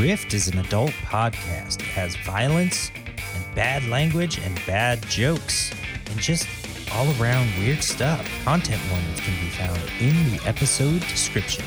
[0.00, 1.80] Rift is an adult podcast.
[1.80, 2.90] It has violence
[3.34, 5.72] and bad language and bad jokes
[6.10, 6.48] and just
[6.90, 8.26] all around weird stuff.
[8.44, 11.66] Content warnings can be found in the episode description.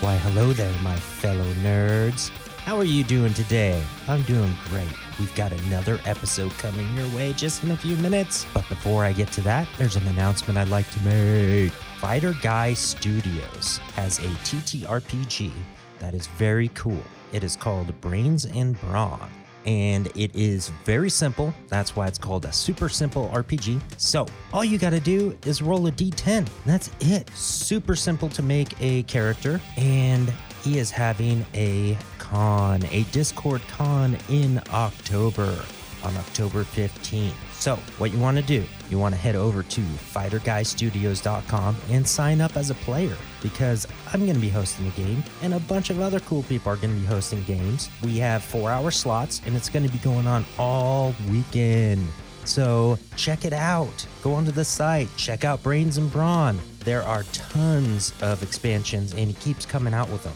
[0.00, 2.30] Why, hello there, my fellow nerds.
[2.64, 3.80] How are you doing today?
[4.08, 5.03] I'm doing great.
[5.18, 8.46] We've got another episode coming your way just in a few minutes.
[8.52, 11.72] But before I get to that, there's an announcement I'd like to make.
[12.00, 15.52] Fighter Guy Studios has a TTRPG
[16.00, 17.02] that is very cool.
[17.32, 19.30] It is called Brains and Brawn.
[19.66, 21.54] And it is very simple.
[21.68, 23.80] That's why it's called a super simple RPG.
[23.96, 26.46] So, all you got to do is roll a d10.
[26.66, 27.30] That's it.
[27.30, 29.60] Super simple to make a character.
[29.76, 30.30] And
[30.62, 31.96] he is having a
[32.34, 35.56] con, a Discord con in October,
[36.02, 37.32] on October 15th.
[37.52, 42.40] So, what you want to do, you want to head over to fighterguystudios.com and sign
[42.40, 45.90] up as a player because I'm going to be hosting a game and a bunch
[45.90, 47.88] of other cool people are going to be hosting games.
[48.02, 52.04] We have four hour slots and it's going to be going on all weekend.
[52.44, 54.06] So, check it out.
[54.22, 56.58] Go onto the site, check out Brains and Brawn.
[56.80, 60.34] There are tons of expansions and he keeps coming out with them.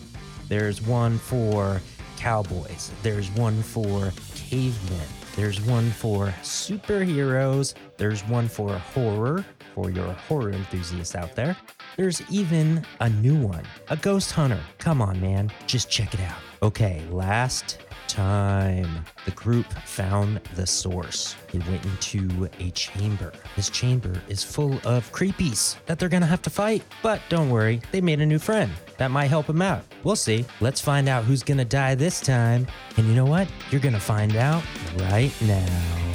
[0.48, 1.80] There's one for
[2.16, 2.90] cowboys.
[3.02, 5.06] There's one for cavemen.
[5.36, 7.74] There's one for superheroes.
[7.96, 11.56] There's one for horror, for your horror enthusiasts out there.
[11.96, 14.60] There's even a new one, a ghost hunter.
[14.78, 16.38] Come on, man, just check it out.
[16.62, 21.36] Okay, last time the group found the source.
[21.52, 23.32] They went into a chamber.
[23.56, 26.82] This chamber is full of creepies that they're gonna have to fight.
[27.02, 28.72] But don't worry, they made a new friend.
[28.96, 29.84] That might help them out.
[30.02, 30.44] We'll see.
[30.60, 32.66] Let's find out who's gonna die this time.
[32.96, 33.48] And you know what?
[33.70, 34.62] You're gonna find out
[34.98, 36.07] right now.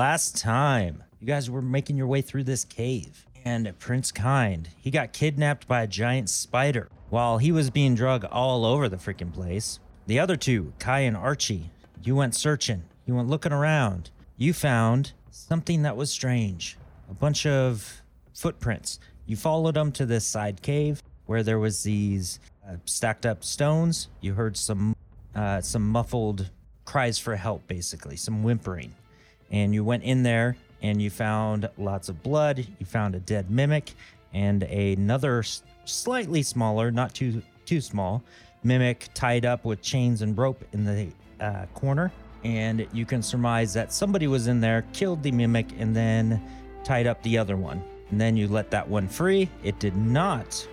[0.00, 4.90] Last time you guys were making your way through this cave, and Prince Kind, he
[4.90, 9.30] got kidnapped by a giant spider while he was being drug all over the freaking
[9.30, 9.78] place.
[10.06, 11.68] The other two, Kai and Archie,
[12.02, 14.08] you went searching, you went looking around.
[14.38, 16.78] You found something that was strange
[17.10, 18.00] a bunch of
[18.32, 19.00] footprints.
[19.26, 24.08] You followed them to this side cave where there was these uh, stacked up stones.
[24.22, 24.96] You heard some
[25.34, 26.48] uh, some muffled
[26.86, 28.94] cries for help, basically, some whimpering
[29.50, 32.66] and you went in there and you found lots of blood.
[32.78, 33.92] You found a dead mimic
[34.32, 35.42] and another
[35.84, 38.22] slightly smaller, not too too small,
[38.64, 42.12] mimic tied up with chains and rope in the uh, corner.
[42.42, 46.42] And you can surmise that somebody was in there, killed the mimic, and then
[46.84, 47.82] tied up the other one.
[48.10, 49.48] And then you let that one free.
[49.62, 50.66] It did not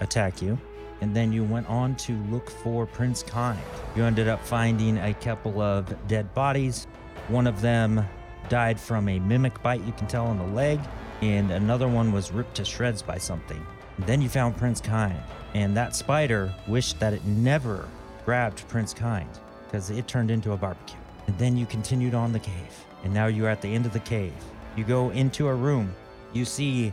[0.00, 0.58] attack you.
[1.00, 3.60] And then you went on to look for Prince Kind.
[3.96, 6.86] You ended up finding a couple of dead bodies.
[7.28, 8.04] One of them
[8.48, 10.80] died from a mimic bite, you can tell on the leg,
[11.20, 13.64] and another one was ripped to shreds by something.
[14.00, 15.20] Then you found Prince Kind,
[15.54, 17.88] and that spider wished that it never
[18.24, 19.28] grabbed Prince Kind
[19.64, 20.98] because it turned into a barbecue.
[21.26, 24.00] And then you continued on the cave, and now you're at the end of the
[24.00, 24.34] cave.
[24.76, 25.94] You go into a room,
[26.32, 26.92] you see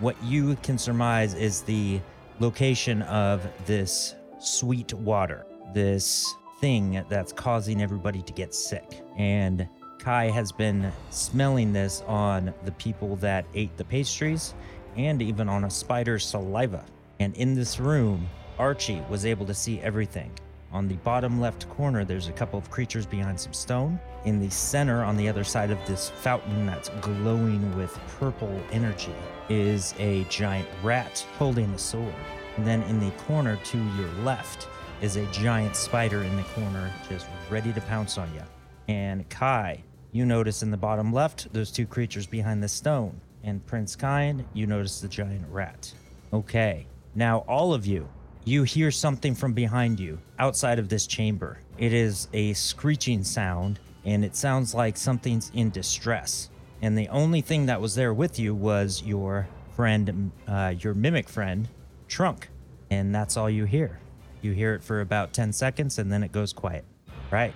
[0.00, 2.00] what you can surmise is the
[2.40, 9.02] location of this sweet water, this thing that's causing everybody to get sick.
[9.16, 9.68] And
[10.04, 14.52] Kai has been smelling this on the people that ate the pastries
[14.98, 16.84] and even on a spider's saliva.
[17.20, 18.28] And in this room,
[18.58, 20.30] Archie was able to see everything.
[20.72, 23.98] On the bottom left corner, there's a couple of creatures behind some stone.
[24.26, 29.14] In the center, on the other side of this fountain that's glowing with purple energy,
[29.48, 32.14] is a giant rat holding a sword.
[32.58, 34.68] And then in the corner to your left
[35.00, 38.42] is a giant spider in the corner, just ready to pounce on you.
[38.86, 39.82] And Kai
[40.14, 43.20] you notice in the bottom left those two creatures behind the stone.
[43.42, 45.92] And Prince Kind, you notice the giant rat.
[46.32, 48.08] Okay, now all of you,
[48.44, 51.58] you hear something from behind you outside of this chamber.
[51.78, 56.48] It is a screeching sound, and it sounds like something's in distress.
[56.80, 61.28] And the only thing that was there with you was your friend, uh, your mimic
[61.28, 61.68] friend,
[62.06, 62.50] Trunk.
[62.88, 63.98] And that's all you hear.
[64.42, 66.84] You hear it for about 10 seconds and then it goes quiet.
[67.32, 67.54] Right.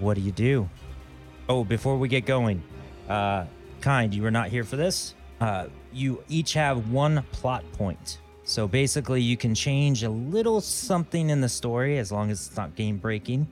[0.00, 0.70] What do you do?
[1.48, 2.62] Oh, before we get going,
[3.08, 3.46] uh,
[3.80, 5.14] kind, you were not here for this.
[5.40, 8.18] Uh, you each have one plot point.
[8.44, 12.56] So basically, you can change a little something in the story as long as it's
[12.56, 13.46] not game breaking.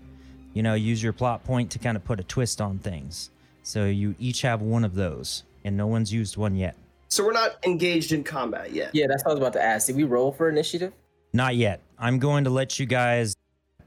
[0.54, 3.30] You know, use your plot point to kind of put a twist on things.
[3.62, 6.76] So you each have one of those, and no one's used one yet.
[7.08, 8.94] So we're not engaged in combat yet.
[8.94, 9.88] Yeah, that's what I was about to ask.
[9.88, 10.92] Did we roll for initiative?
[11.32, 11.82] Not yet.
[11.98, 13.36] I'm going to let you guys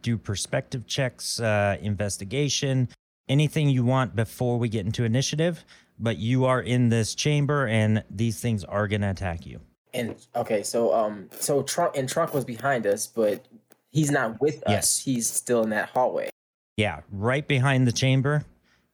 [0.02, 2.90] do perspective checks, uh, investigation,
[3.28, 5.66] anything you want before we get into initiative.
[6.00, 9.62] But you are in this chamber, and these things are going to attack you.
[9.94, 13.46] And okay, so um, so trunk and trunk was behind us, but
[13.92, 14.70] he's not with us.
[14.70, 15.00] Yes.
[15.00, 16.30] He's still in that hallway.
[16.78, 18.46] Yeah, right behind the chamber.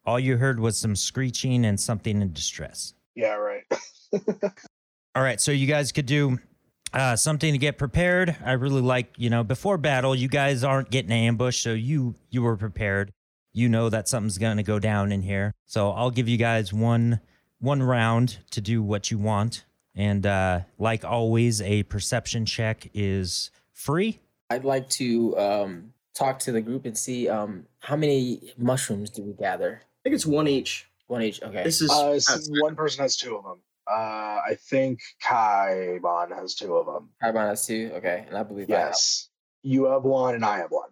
[0.06, 2.94] All you heard was some screeching and something in distress.
[3.16, 3.64] Yeah, right.
[5.16, 6.40] All right, so you guys could do
[6.94, 8.36] uh, something to get prepared.
[8.44, 12.42] I really like, you know, before battle, you guys aren't getting ambushed, so you you
[12.42, 13.12] were prepared.
[13.54, 15.54] You know that something's gonna go down in here.
[15.66, 17.20] So I'll give you guys one
[17.60, 19.66] one round to do what you want.
[19.96, 24.20] And uh, like always, a perception check is free.
[24.50, 29.24] I'd like to um talk to the group and see um how many mushrooms do
[29.24, 29.82] we gather?
[29.84, 30.88] I think it's one each.
[31.08, 31.42] One each.
[31.42, 31.64] Okay.
[31.64, 33.60] This is Uh, so one person has two of them.
[33.92, 37.10] Uh, I think Kaibon has two of them.
[37.22, 37.92] Carbon has two.
[37.96, 38.90] Okay, and I believe I have.
[38.90, 39.30] Yes.
[39.64, 40.90] You have one and I have one.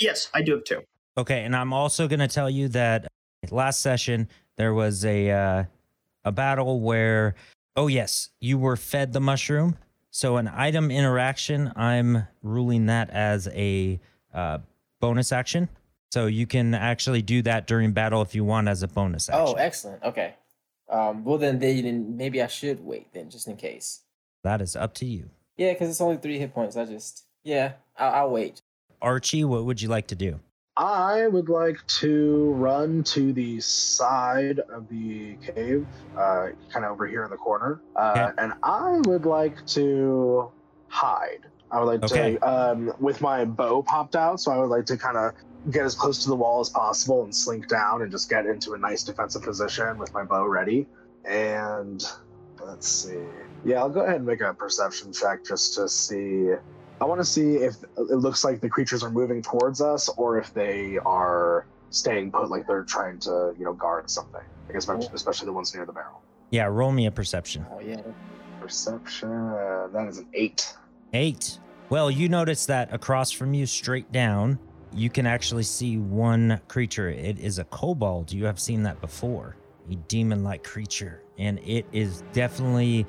[0.00, 0.82] yes, I do have two.
[1.16, 3.08] Okay, and I'm also going to tell you that
[3.50, 5.64] last session there was a uh,
[6.24, 7.34] a battle where
[7.76, 9.76] oh yes, you were fed the mushroom.
[10.10, 14.00] So an item interaction, I'm ruling that as a
[14.34, 14.58] uh,
[15.00, 15.68] bonus action.
[16.10, 19.44] So you can actually do that during battle if you want as a bonus action.
[19.46, 20.02] Oh, excellent.
[20.02, 20.34] Okay.
[20.88, 21.24] Um.
[21.24, 24.00] Well, then they then maybe I should wait then, just in case.
[24.42, 25.30] that is up to you.
[25.56, 26.76] Yeah, because it's only three hit points.
[26.76, 28.60] I just yeah, I'll, I'll wait.
[29.00, 30.40] Archie, what would you like to do?
[30.80, 35.86] I would like to run to the side of the cave,
[36.16, 40.50] uh, kind of over here in the corner, uh, and I would like to
[40.88, 41.44] hide.
[41.70, 42.38] I would like Okay.
[42.38, 45.34] to, um, with my bow popped out, so I would like to kind of
[45.70, 48.72] get as close to the wall as possible and slink down and just get into
[48.72, 50.86] a nice defensive position with my bow ready.
[51.26, 52.02] And
[52.58, 53.20] let's see.
[53.66, 56.52] Yeah, I'll go ahead and make a perception check just to see
[57.00, 60.38] I want to see if it looks like the creatures are moving towards us or
[60.38, 64.42] if they are staying put, like they're trying to, you know, guard something.
[64.68, 66.20] I guess especially the ones near the barrel.
[66.50, 67.64] Yeah, roll me a perception.
[67.72, 68.02] Oh yeah.
[68.60, 69.30] Perception.
[69.30, 70.74] uh, that is an eight.
[71.12, 71.58] Eight.
[71.88, 74.58] Well, you notice that across from you, straight down,
[74.92, 77.08] you can actually see one creature.
[77.08, 78.30] It is a kobold.
[78.30, 79.56] You have seen that before.
[79.90, 81.22] A demon like creature.
[81.38, 83.06] And it is definitely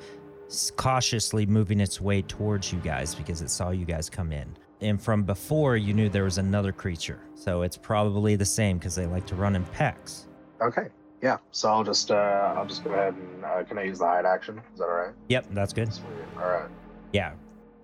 [0.76, 4.54] cautiously moving its way towards you guys because it saw you guys come in.
[4.80, 7.20] And from before, you knew there was another creature.
[7.34, 10.26] So it's probably the same because they like to run in packs.
[10.60, 10.88] Okay.
[11.22, 11.38] Yeah.
[11.52, 14.26] So I'll just, uh, I'll just go ahead and uh, can I use the hide
[14.26, 14.60] action?
[14.72, 15.14] Is that all right?
[15.28, 15.92] Yep, that's good.
[15.92, 16.06] Sweet.
[16.36, 16.68] All right.
[17.12, 17.34] Yeah.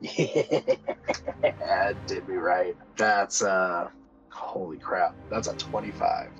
[1.42, 2.76] Yeah, did me right.
[2.96, 3.88] That's uh,
[4.30, 5.14] holy crap.
[5.30, 6.30] That's a twenty-five.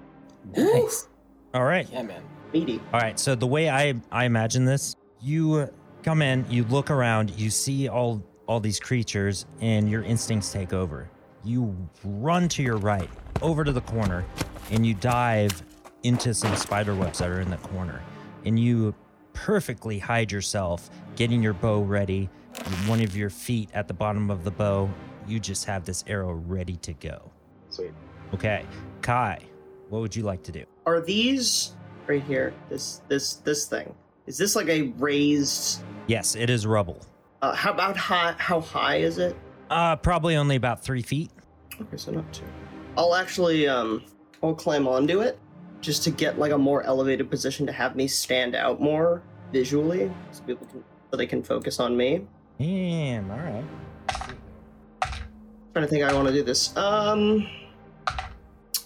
[0.56, 1.08] Nice.
[1.54, 1.88] All right.
[1.92, 2.22] Yeah, man.
[2.52, 2.80] Meaty.
[2.92, 3.18] All right.
[3.18, 5.68] So the way I I imagine this, you
[6.02, 10.72] come in, you look around, you see all all these creatures, and your instincts take
[10.72, 11.10] over.
[11.44, 13.10] You run to your right,
[13.42, 14.24] over to the corner,
[14.70, 15.62] and you dive
[16.02, 18.02] into some spider webs that are in the corner,
[18.46, 18.94] and you
[19.34, 22.30] perfectly hide yourself, getting your bow ready.
[22.86, 24.90] One of your feet at the bottom of the bow.
[25.26, 27.30] You just have this arrow ready to go.
[27.68, 27.92] Sweet.
[28.34, 28.64] Okay,
[29.02, 29.40] Kai,
[29.90, 30.64] what would you like to do?
[30.86, 31.74] Are these
[32.06, 32.54] right here?
[32.68, 33.94] This this this thing.
[34.28, 35.82] Is this like a raised?
[36.06, 37.00] Yes, it is rubble.
[37.40, 38.34] Uh, how about high?
[38.36, 39.34] How high is it?
[39.70, 41.30] Uh, probably only about three feet.
[41.80, 42.44] Okay, so not too.
[42.98, 44.04] I'll actually um,
[44.42, 45.38] I'll climb onto it
[45.80, 50.12] just to get like a more elevated position to have me stand out more visually,
[50.30, 52.26] so people can so they can focus on me.
[52.58, 53.64] Damn, all right.
[55.72, 56.76] trying to think I want to do this.
[56.76, 57.48] Um,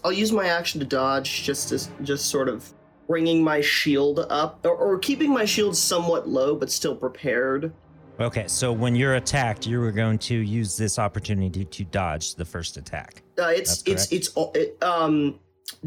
[0.05, 2.73] I'll use my action to dodge, just to just sort of
[3.13, 7.71] bringing my shield up, or, or keeping my shield somewhat low, but still prepared.
[8.19, 12.45] Okay, so when you're attacked, you were going to use this opportunity to dodge the
[12.47, 13.23] first attack.
[13.39, 15.39] Uh, it's That's it's it's it, um,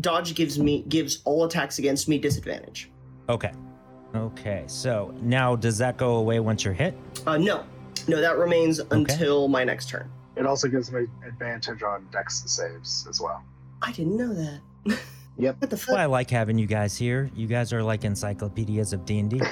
[0.01, 2.91] dodge gives me gives all attacks against me disadvantage.
[3.27, 3.53] Okay.
[4.13, 6.93] Okay, so now does that go away once you're hit?
[7.25, 7.65] Uh, no,
[8.07, 10.11] no, that remains until my next turn.
[10.35, 13.43] It also gives me advantage on dex saves as well.
[13.81, 14.99] I didn't know that.
[15.37, 15.61] Yep.
[15.61, 17.29] What the That's why I like having you guys here.
[17.35, 19.39] You guys are like encyclopedias of D&D.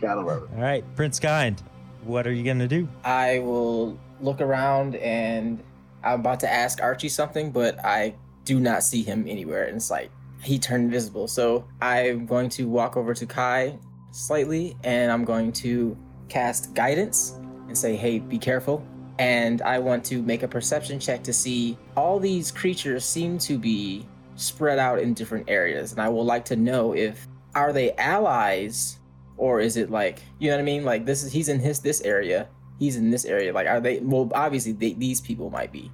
[0.00, 0.50] Gotta love it.
[0.54, 1.62] All right, Prince Kind,
[2.04, 2.86] what are you going to do?
[3.04, 5.62] I will look around and
[6.04, 9.64] I'm about to ask Archie something, but I do not see him anywhere.
[9.64, 10.10] And it's like
[10.42, 11.26] he turned invisible.
[11.28, 13.78] So I'm going to walk over to Kai
[14.12, 15.96] slightly, and I'm going to
[16.28, 17.32] cast guidance
[17.68, 18.86] and say, "Hey, be careful."
[19.18, 23.58] And I want to make a perception check to see all these creatures seem to
[23.58, 24.06] be
[24.36, 28.98] spread out in different areas, and I would like to know if are they allies
[29.38, 30.84] or is it like you know what I mean?
[30.84, 33.52] Like this is he's in his this area, he's in this area.
[33.52, 34.00] Like are they?
[34.00, 35.90] Well, obviously they, these people might be,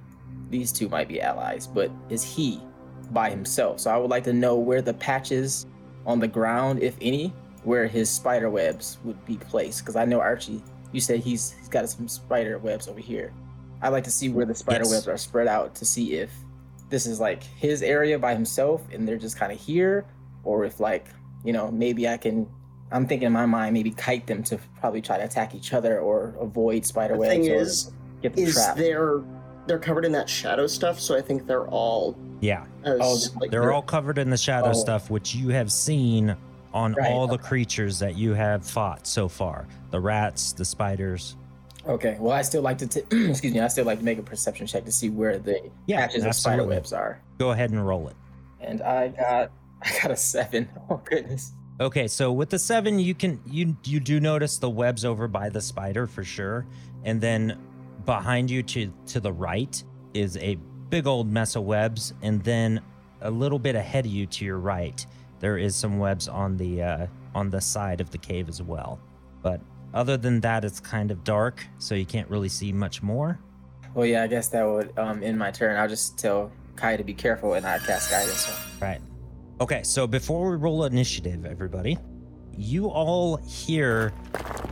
[0.49, 2.61] these two might be allies, but is he
[3.11, 3.79] by himself?
[3.79, 5.65] So I would like to know where the patches
[6.05, 9.79] on the ground, if any, where his spider webs would be placed.
[9.79, 10.61] Because I know Archie,
[10.93, 13.33] you said he's he's got some spider webs over here.
[13.81, 14.91] I'd like to see where the spider Yes.
[14.91, 16.31] webs are spread out to see if
[16.89, 20.05] this is like his area by himself and they're just kind of here,
[20.45, 21.07] or if like
[21.43, 22.47] you know maybe I can.
[22.91, 25.99] I'm thinking in my mind maybe kite them to probably try to attack each other
[25.99, 28.77] or avoid spider The webs thing or is, get them is trapped.
[28.77, 29.23] they're
[29.65, 33.49] they're covered in that shadow stuff, so I think they're all Yeah, as Oh, like
[33.49, 34.73] they're all covered in the shadow Oh.
[34.73, 36.35] stuff, which you have seen
[36.73, 41.37] on Right, all the creatures that you have fought so far the rats, the spiders.
[41.85, 44.23] Okay, well, I still like to, t- excuse me, I still like to make a
[44.23, 47.21] perception check to see where the Yeah, patches of spider webs are.
[47.37, 48.15] Go ahead and roll it.
[48.61, 49.51] And I got,
[49.81, 50.69] I got a seven.
[50.89, 51.51] Oh goodness.
[51.81, 55.49] Okay, so with the seven, you can you you do notice the webs over by
[55.49, 56.65] the spider for sure,
[57.03, 57.57] and then
[58.05, 60.55] behind you to to the right is a
[60.89, 62.79] big old mess of webs, and then
[63.21, 65.05] a little bit ahead of you to your right,
[65.43, 68.97] there is some webs on the uh, on the side of the cave as well.
[69.41, 69.59] But
[69.93, 73.37] other than that, it's kind of dark, so you can't really see much more.
[73.93, 75.75] Well, yeah, I guess that would um end my turn.
[75.75, 78.49] I'll just tell Kai to be careful and I cast guidance.
[78.81, 79.01] Right.
[79.59, 81.97] Okay, so before we roll initiative, everybody,
[82.57, 84.13] you all hear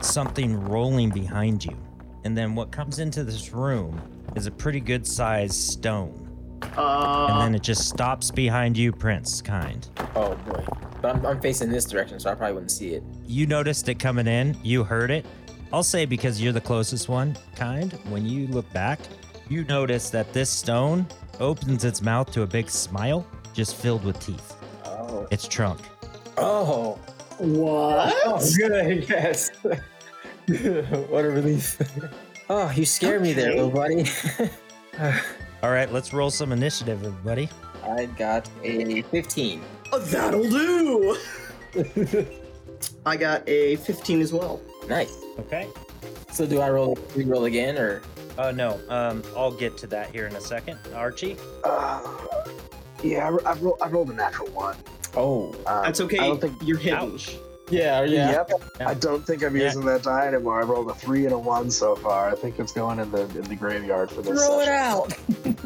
[0.01, 1.77] something rolling behind you.
[2.23, 4.01] And then what comes into this room
[4.37, 6.20] is a pretty good sized stone.
[6.77, 9.87] Uh, And then it just stops behind you, Prince, kind.
[10.15, 10.63] Oh boy.
[11.01, 13.03] But I'm, I'm facing this direction, so I probably wouldn't see it.
[13.25, 15.25] You noticed it coming in, you heard it.
[15.73, 18.99] I'll say because you're the closest one, kind, when you look back,
[19.49, 21.07] you notice that this stone
[21.39, 24.55] opens its mouth to a big smile, just filled with teeth.
[24.85, 25.27] Oh.
[25.31, 25.79] Its trunk.
[26.37, 26.99] Oh.
[27.39, 28.13] what?
[28.25, 29.05] Oh, good.
[29.09, 29.49] Yes.
[29.63, 31.81] what a relief.
[32.53, 34.03] Oh, you scared me there, little buddy.
[35.63, 37.47] All right, let's roll some initiative, everybody.
[37.83, 39.61] I got a 15.
[39.91, 41.17] Oh, that'll do.
[43.05, 44.59] I got a 15 as well.
[44.87, 45.15] Nice.
[45.39, 45.67] Okay.
[46.31, 48.01] So do I roll re-roll again or
[48.37, 48.79] Oh no.
[48.89, 50.79] Um, I'll get to that here in a second.
[50.95, 51.37] Archie.
[51.63, 52.01] Uh,
[53.03, 54.77] yeah, I, I, roll, I rolled a natural one.
[55.15, 55.53] Oh.
[55.67, 56.17] Um, That's okay.
[56.19, 56.55] I don't think.
[56.63, 56.99] You're hidden.
[56.99, 57.37] Ouch.
[57.71, 58.51] Yeah, Yep.
[58.79, 58.89] Yeah.
[58.89, 59.65] I don't think I'm Yeah.
[59.65, 60.61] using that die anymore.
[60.61, 62.29] I rolled a three and a one so far.
[62.29, 64.37] I think it's going in the in the graveyard for this.
[64.45, 65.13] Throw it out.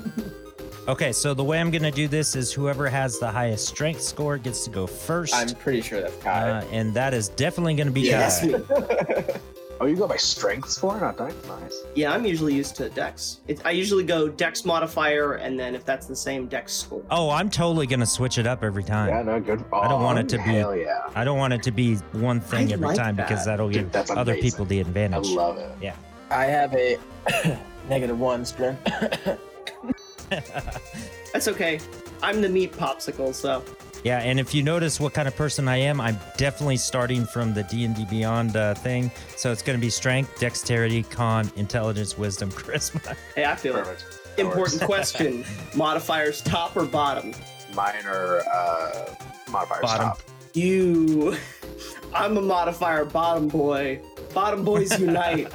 [0.87, 4.37] Okay, so the way I'm gonna do this is whoever has the highest strength score
[4.37, 6.49] gets to go 1st I'm pretty sure that's Kai.
[6.59, 9.25] uh, and that is definitely gonna be Yeah, Kai.
[9.79, 9.85] that's me.
[9.85, 11.33] Oh, you go by strength score, not dice.
[11.47, 11.83] Nice.
[11.95, 13.39] Yeah, I'm usually used to dex.
[13.47, 17.03] It, I usually go dex modifier, and then if that's the same dex score.
[17.11, 19.09] Oh, I'm totally gonna switch it up every time.
[19.09, 19.63] Yeah, no, good.
[19.73, 21.09] I don't want it oh, to be- Hell yeah.
[21.15, 23.51] I don't want it to be one thing I every like time because that.
[23.51, 24.41] that'll Dude, give other amazing.
[24.51, 25.13] people the advantage.
[25.15, 25.35] I advantage.
[25.37, 25.71] love it.
[25.81, 25.95] Yeah.
[26.29, 26.97] I have a
[27.89, 28.83] negative one strength.
[31.33, 31.79] That's okay.
[32.23, 33.63] I'm the meat popsicle, so
[34.05, 37.55] Yeah, and if you notice what kind of person I am, I'm definitely starting from
[37.55, 39.09] the D and D Beyond uh, thing.
[39.35, 43.17] So it's going to be strength, dexterity, con, intelligence, wisdom, charisma.
[43.33, 43.83] hey, I feel it.
[43.83, 44.19] Perfect.
[44.37, 45.43] That Important question:
[45.75, 47.33] modifiers top or bottom?
[47.73, 49.15] Minor uh,
[49.49, 50.05] modifiers Bottom.
[50.09, 50.21] top.
[50.53, 51.35] You,
[52.13, 54.01] I'm a modifier bottom boy.
[54.35, 55.51] Bottom boys unite.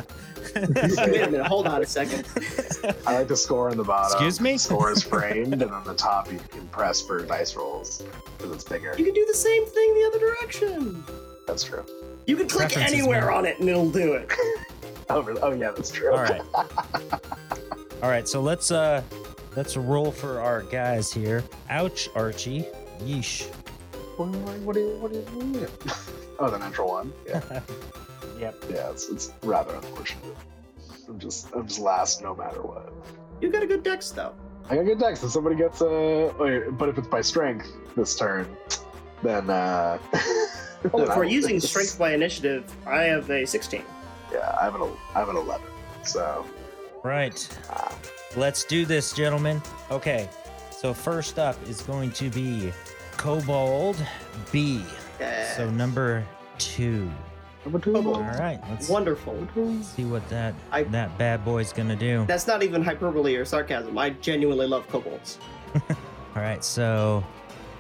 [0.54, 1.46] Wait a minute.
[1.46, 2.26] Hold on a second.
[3.06, 4.12] I like the score in the bottom.
[4.12, 4.52] Excuse me?
[4.52, 8.02] The score is framed, and on the top you can press for dice rolls
[8.36, 8.94] because it's bigger.
[8.96, 11.04] You can do the same thing the other direction.
[11.46, 11.84] That's true.
[12.26, 13.36] You can click Preferences, anywhere man.
[13.36, 14.30] on it and it'll do it.
[15.12, 15.40] Oh, really?
[15.42, 16.12] oh yeah, that's true.
[16.12, 16.40] All right.
[16.54, 19.02] All right, so let's uh
[19.56, 21.42] let's roll for our guys here.
[21.68, 22.64] Ouch, Archie.
[23.00, 23.46] Yeesh.
[24.16, 24.28] What,
[24.60, 25.66] what, do you, what do you mean?
[26.38, 27.12] Oh, the natural one.
[27.26, 27.40] Yeah,
[28.40, 28.64] Yep.
[28.70, 28.90] yeah.
[28.90, 30.24] It's, it's rather unfortunate.
[31.08, 32.92] I'm just I'm just last no matter what.
[33.40, 34.34] You got a good dex though.
[34.68, 37.66] I got a good dex, and somebody gets a, Wait, but if it's by strength
[37.96, 38.46] this turn,
[39.22, 39.98] then uh.
[40.94, 41.68] Oh, then if we're using lose.
[41.68, 43.84] strength by initiative, I have a 16.
[44.32, 45.66] Yeah, I have an I have an eleven.
[46.04, 46.46] So
[47.04, 47.46] Right.
[47.68, 47.92] uh,
[48.36, 49.60] Let's do this, gentlemen.
[49.90, 50.26] Okay.
[50.70, 52.72] So first up is going to be
[53.18, 53.96] Kobold
[54.52, 54.82] B.
[55.20, 55.54] Yeah.
[55.56, 57.10] So number two.
[57.64, 57.92] Number two.
[57.92, 58.16] Kobold.
[58.16, 58.60] All right.
[58.70, 59.46] Let's Wonderful.
[59.82, 62.24] see what that I- that bad boy's gonna do.
[62.26, 63.96] That's not even hyperbole or sarcasm.
[63.98, 65.38] I genuinely love kobolds.
[66.36, 67.24] All right, so,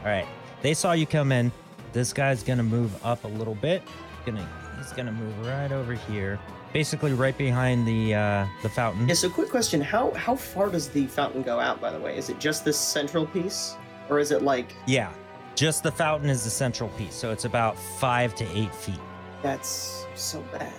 [0.02, 0.26] all right,
[0.60, 1.52] they saw you come in.
[1.92, 3.82] This guy's gonna move up a little bit,
[4.26, 4.46] Gonna
[4.76, 6.38] he's gonna move right over here.
[6.72, 9.08] Basically right behind the uh the fountain.
[9.08, 9.80] Yeah, so quick question.
[9.80, 12.16] How how far does the fountain go out, by the way?
[12.16, 13.76] Is it just this central piece?
[14.08, 15.12] Or is it like Yeah.
[15.56, 19.00] Just the fountain is the central piece, so it's about five to eight feet.
[19.42, 20.72] That's so bad?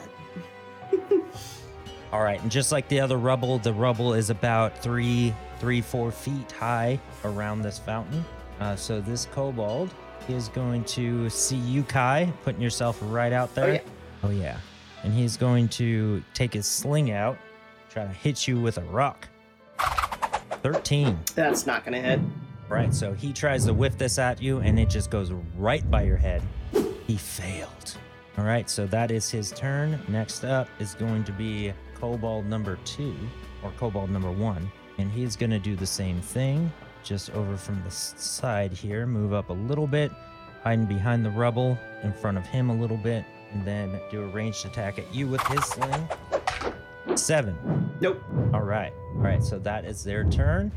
[2.12, 6.12] All right, and just like the other rubble, the rubble is about three, three, four
[6.12, 8.26] feet high around this fountain.
[8.60, 9.94] Uh, so this kobold
[10.28, 13.76] is going to see you, Kai, putting yourself right out there.
[13.76, 13.82] yeah.
[14.24, 14.58] Oh yeah,
[15.04, 17.38] and he's going to take his sling out,
[17.90, 19.28] try to hit you with a rock.
[20.62, 21.18] Thirteen.
[21.34, 22.20] That's not gonna hit.
[22.70, 26.04] Right, so he tries to whiff this at you, and it just goes right by
[26.04, 26.42] your head.
[27.08, 27.98] He failed.
[28.38, 30.00] All right, so that is his turn.
[30.08, 33.16] Next up is going to be Kobold number two,
[33.62, 36.72] or Kobold number one, and he's going to do the same thing,
[37.04, 39.06] just over from the side here.
[39.06, 40.12] Move up a little bit,
[40.64, 44.28] hiding behind the rubble, in front of him a little bit, and then do a
[44.28, 46.08] ranged attack at you with his sling.
[47.16, 47.58] Seven.
[48.00, 48.24] Nope.
[48.54, 48.94] All right.
[49.16, 49.44] All right.
[49.44, 50.72] So that is their turn.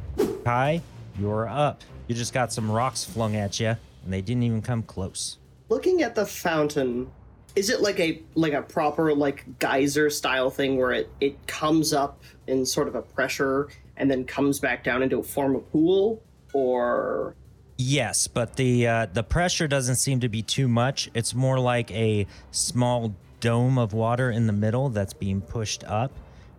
[0.44, 0.82] Kai,
[1.18, 1.82] you're up.
[2.08, 5.38] You just got some rocks flung at you, and they didn't even come close.
[5.68, 7.10] Looking at the fountain,
[7.56, 11.92] is it like a like a proper like geyser style thing where it it comes
[11.92, 15.70] up in sort of a pressure and then comes back down into a form of
[15.70, 17.34] pool, or
[17.76, 21.10] Yes, but the uh, the pressure doesn't seem to be too much.
[21.14, 26.12] It's more like a small dome of water in the middle that's being pushed up,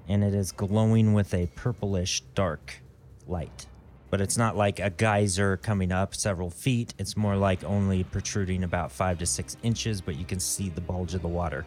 [0.08, 2.82] and it is glowing with a purplish dark
[3.28, 3.68] light.
[4.16, 6.94] But it's not like a geyser coming up several feet.
[6.98, 10.80] It's more like only protruding about five to six inches, but you can see the
[10.80, 11.66] bulge of the water.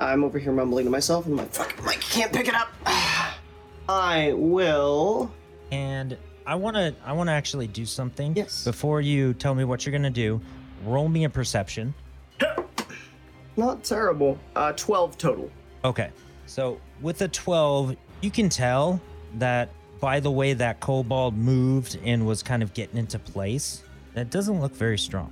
[0.00, 2.70] I'm over here mumbling to myself and my fucking mic can't pick it up.
[3.90, 5.30] I will.
[5.72, 8.34] And I want to I want to actually do something.
[8.34, 8.64] Yes.
[8.64, 10.40] Before you tell me what you're to do,
[10.86, 11.92] roll me a perception.
[13.58, 14.38] Not terrible.
[14.56, 15.50] Uh, twelve total.
[15.84, 16.12] Okay.
[16.46, 19.02] So with a 12, you can tell
[19.34, 19.68] that
[20.00, 23.84] by the way that kobold moved and was kind of getting into place,
[24.14, 25.30] that doesn't look very strong.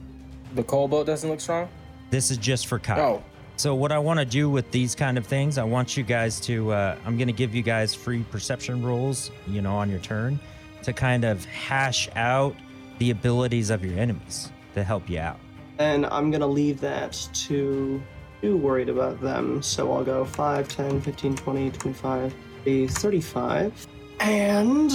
[0.55, 1.69] The kobold doesn't look strong.
[2.11, 3.01] This is just for Kyle.
[3.01, 3.25] Oh,
[3.57, 6.39] So what I want to do with these kind of things, I want you guys
[6.41, 10.01] to uh, I'm going to give you guys free perception rolls, you know, on your
[10.01, 10.39] turn
[10.83, 12.55] to kind of hash out
[12.99, 15.39] the abilities of your enemies to help you out.
[15.79, 17.13] And I'm gonna leave that
[17.47, 18.03] to
[18.41, 19.63] too worried about them.
[19.63, 23.88] So I'll go 5, 10, 15, 20, 25, 30, 35.
[24.21, 24.93] And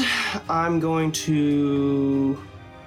[0.49, 2.41] I'm going to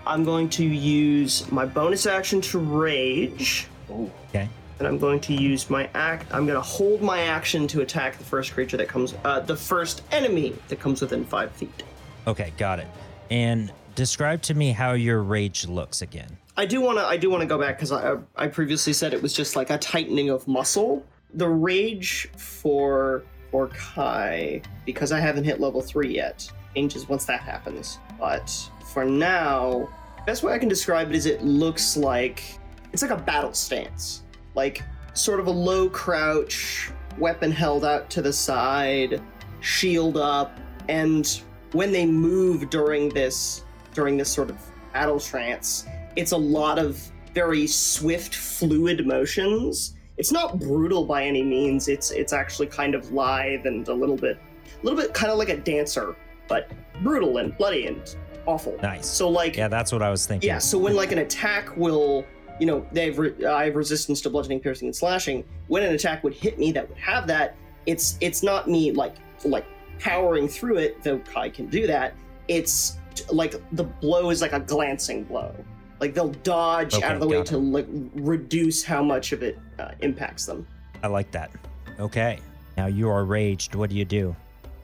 [0.07, 3.67] I'm going to use my bonus action to rage.
[3.91, 4.49] Okay?
[4.79, 6.33] And I'm going to use my act.
[6.33, 9.57] I'm going to hold my action to attack the first creature that comes, uh, the
[9.57, 11.83] first enemy that comes within five feet.
[12.27, 12.87] Okay, got it.
[13.31, 16.37] And describe to me how your rage looks again.
[16.57, 17.05] I do want to.
[17.05, 19.71] I do want to go back because I I previously said it was just like
[19.71, 21.05] a tightening of muscle.
[21.35, 27.41] The rage for for Kai because I haven't hit level three yet changes once that
[27.41, 27.99] happens.
[28.19, 28.51] But
[28.93, 29.89] for now,
[30.27, 32.59] best way I can describe it is it looks like
[32.93, 34.23] it's like a battle stance,
[34.55, 34.83] like
[35.15, 39.21] sort of a low crouch, weapon held out to the side,
[39.61, 41.41] shield up, and
[41.73, 44.59] when they move during this during this sort of
[44.93, 49.96] battle trance, it's a lot of very swift, fluid motions.
[50.19, 51.89] It's not brutal by any means.
[51.89, 55.39] It's it's actually kind of lithe and a little bit, a little bit kind of
[55.39, 56.17] like a dancer,
[56.49, 56.71] but
[57.03, 58.77] brutal and bloody and awful.
[58.83, 59.07] Nice.
[59.07, 60.49] So like, Yeah, that's what I was thinking.
[60.49, 60.59] yeah.
[60.59, 62.25] So when like an attack will,
[62.59, 65.45] you know, they have re- I have resistance to bludgeoning, piercing, and slashing.
[65.69, 69.17] When an attack would hit me that would have that, it's it's not me like
[69.45, 69.67] like
[69.99, 71.03] powering through it.
[71.03, 72.15] Though Kai can do that.
[72.49, 72.97] It's
[73.31, 75.55] like the blow is like a glancing blow.
[76.01, 79.43] Like they'll dodge Okay, out of the way got to like reduce how much of
[79.43, 80.67] it uh, impacts them.
[81.03, 81.51] I like that.
[81.99, 82.39] Okay.
[82.77, 83.75] Now you are raged.
[83.75, 84.35] What do you do?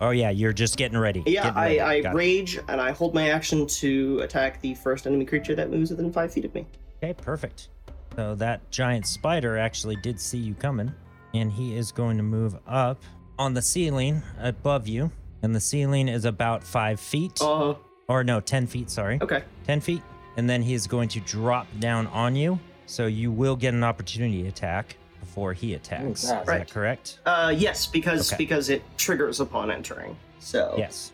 [0.00, 1.22] Oh yeah, you're just getting ready.
[1.26, 1.80] Yeah, Getting I, ready.
[1.80, 2.14] I it.
[2.14, 6.12] rage and I hold my action to attack the first enemy creature that moves within
[6.12, 6.66] five feet of me.
[7.02, 7.68] Okay, perfect.
[8.16, 10.92] So that giant spider actually did see you coming,
[11.34, 13.02] and he is going to move up
[13.38, 15.10] on the ceiling above you.
[15.42, 17.74] And the ceiling is about five feet, Uh,
[18.08, 19.18] or no, 10 feet, sorry.
[19.20, 19.42] okay.
[19.66, 20.02] 10 feet.
[20.36, 22.58] And then he is going to drop down on you.
[22.92, 26.24] So you will get an opportunity attack before he attacks.
[26.24, 26.58] Is Right.
[26.58, 27.20] that correct?
[27.24, 28.36] Uh, yes, because Okay.
[28.44, 30.14] because it triggers upon entering.
[30.40, 31.12] So Yes.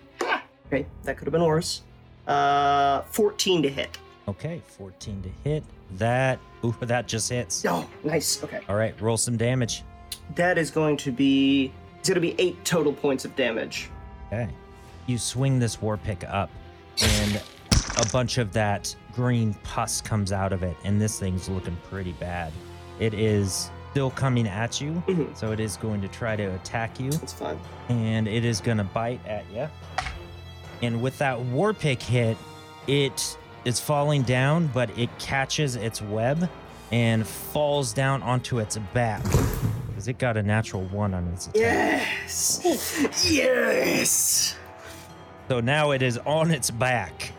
[0.67, 1.83] okay, that could have been worse.
[2.27, 3.97] Uh, fourteen to hit.
[4.27, 5.63] Okay, 14 to hit.
[5.93, 7.65] That, ooh, that just hits.
[7.65, 8.43] Oh, nice.
[8.43, 9.85] Okay, All right, roll some damage.
[10.35, 13.89] that is going to be it's going to be eight total points of damage.
[14.27, 14.49] Okay.
[15.07, 16.51] You swing this war pick up,
[17.01, 17.41] and
[17.99, 22.13] a bunch of that green pus comes out of it, and this thing's looking pretty
[22.13, 22.53] bad.
[23.01, 25.03] It is still coming at you.
[25.09, 25.37] Mhm.
[25.37, 27.11] So it is going to try to attack you.
[27.11, 27.59] That's fine.
[27.89, 29.67] and it is gonna bite at you.
[30.83, 32.37] And with that war pick hit,
[32.87, 36.49] it is falling down, but it catches its web
[36.93, 39.23] and falls down onto its back
[39.89, 41.61] because it got a natural one on its attack.
[41.61, 43.31] Yes.
[43.31, 44.55] Yes.
[45.49, 47.33] So now it is on its back,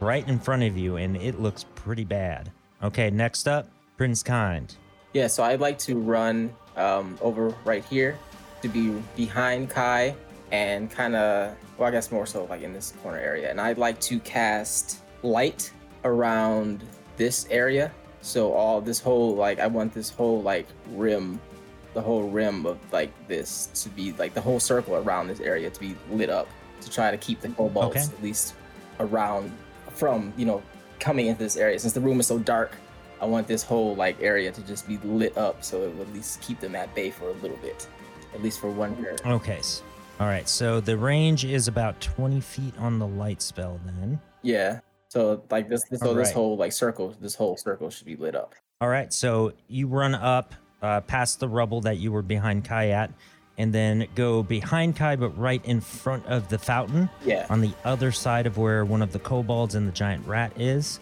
[0.00, 2.50] right in front of you, and it looks pretty bad.
[2.82, 4.74] Okay, next up, Prince Kind.
[5.12, 8.18] Yeah, so I'd like to run um, over right here
[8.62, 10.14] to be behind Kai
[10.52, 13.50] and kind of, well, I guess more so like in this corner area.
[13.50, 15.72] And I'd like to cast light
[16.04, 16.84] around
[17.16, 17.92] this area.
[18.22, 21.40] So all this whole, like, I want this whole, like, rim,
[21.94, 25.70] the whole rim of, like, this to be, like, the whole circle around this area
[25.70, 26.46] to be lit up
[26.82, 28.00] to try to keep the kobolds Okay.
[28.04, 28.54] at least
[28.98, 29.50] around
[30.00, 30.62] from, you know,
[30.98, 31.78] coming into this area.
[31.78, 32.76] Since the room is so dark,
[33.20, 36.12] I want this whole like area to just be lit up so it will at
[36.14, 37.86] least keep them at bay for a little bit,
[38.34, 39.16] at least for one turn.
[39.24, 39.60] Okay,
[40.18, 40.48] all right.
[40.48, 43.78] So the range is about 20 feet on the light spell.
[43.84, 44.80] Then, Yeah.
[45.08, 48.34] So like this, this so this whole like circle, this whole circle should be lit
[48.34, 48.54] up.
[48.80, 49.12] all right.
[49.12, 53.12] So you run up uh, past the rubble that you were behind Kai at,
[53.58, 57.10] and then go behind Kai, but right in front of the fountain.
[57.24, 57.46] Yeah.
[57.50, 61.00] on the other side of where one of the kobolds and the giant rat is,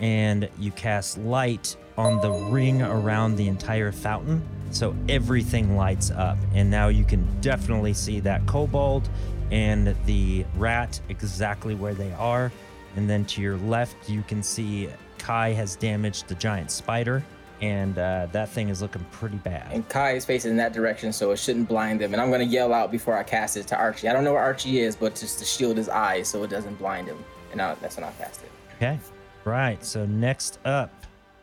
[0.00, 4.42] and you cast light on the ring around the entire fountain.
[4.70, 9.08] So everything lights up, and now you can definitely see that kobold
[9.50, 12.52] and the rat exactly where they are.
[12.96, 17.22] And then to your left, you can see Kai has damaged the giant spider,
[17.60, 19.70] and uh, that thing is looking pretty bad.
[19.72, 22.12] And Kai is facing in that direction, so it shouldn't blind him.
[22.14, 24.08] And I'm gonna yell out before I cast it to Archie.
[24.08, 26.76] I don't know where Archie is, but just to shield his eyes so it doesn't
[26.78, 27.22] blind him.
[27.52, 28.50] And I, that's when I cast it.
[28.76, 28.98] Okay.
[29.44, 29.84] Right.
[29.84, 30.90] So next up,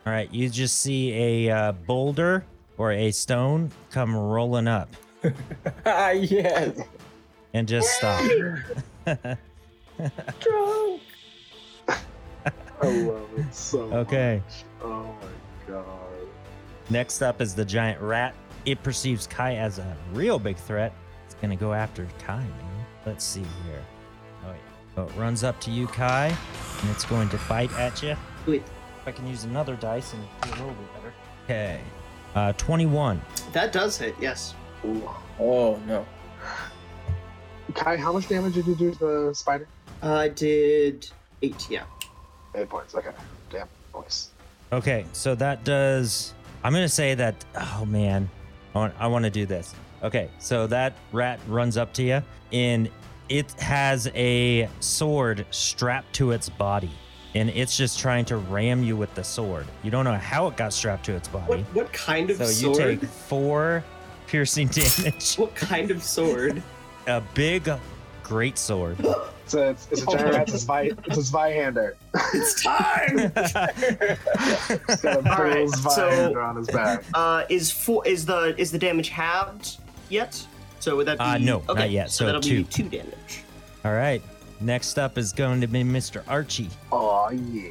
[0.06, 2.44] all right, you just see a uh, boulder
[2.78, 4.88] or a stone come rolling up
[5.84, 6.80] Ah, yes.
[7.52, 8.24] and just stop.
[10.40, 11.00] Trunk.
[12.80, 14.40] I love it so Okay.
[14.46, 14.64] much.
[14.82, 15.84] Oh my god.
[16.90, 18.34] Next up is the giant rat.
[18.64, 20.92] It perceives Kai as a real big threat.
[21.26, 22.86] It's gonna go after Kai, man.
[23.06, 23.84] Let's see here.
[24.44, 24.56] Oh yeah.
[24.94, 26.26] So it runs up to you, Kai,
[26.80, 28.16] and it's going to bite at you.
[28.46, 28.62] Wait,
[29.02, 31.12] If I can use another dice and do a little bit better.
[31.44, 31.80] Okay.
[32.34, 33.20] Uh, 21.
[33.52, 34.14] that does hit.
[34.20, 34.54] Yes.
[34.84, 35.08] Ooh.
[35.38, 36.06] Oh no.
[37.74, 38.98] Kai, how much damage did you do to
[39.28, 39.68] the spider?
[40.02, 41.08] I did
[41.42, 41.68] eight.
[41.70, 41.84] Yeah.
[42.54, 42.94] Eight points.
[42.94, 43.10] Okay.
[43.50, 43.68] Damn.
[43.94, 44.30] Nice.
[44.72, 46.34] Okay, so that does.
[46.64, 47.44] I'm gonna say that.
[47.54, 48.28] Oh man,
[48.74, 48.94] I want.
[48.98, 49.74] I want to do this.
[50.02, 52.88] Okay, so that rat runs up to you, and
[53.28, 56.90] it has a sword strapped to its body,
[57.34, 59.66] and it's just trying to ram you with the sword.
[59.82, 62.50] You don't know how it got strapped to its body, what kind of sword?
[62.52, 63.84] so you take four
[64.26, 65.36] piercing damage.
[65.36, 66.62] What kind of sword?
[67.06, 67.68] a big,
[68.28, 68.96] great sword.
[69.48, 70.48] It's a, it's, it's a giant rat.
[70.50, 71.94] It's a Zvi, it's a Zweihander.
[72.34, 73.18] it's time.
[74.86, 77.02] He's got a big Alright, old so- Zweihander on his back.
[77.14, 79.78] Uh, is four is the is the damage halved
[80.10, 80.46] yet?
[80.80, 81.24] So would that be?
[81.24, 82.58] Uh, no, not okay, yet, so that'll two.
[82.58, 83.42] be two damage.
[83.86, 84.20] All right,
[84.60, 86.22] next up is going to be Mr.
[86.28, 86.68] Archie.
[86.92, 87.70] Oh yeah.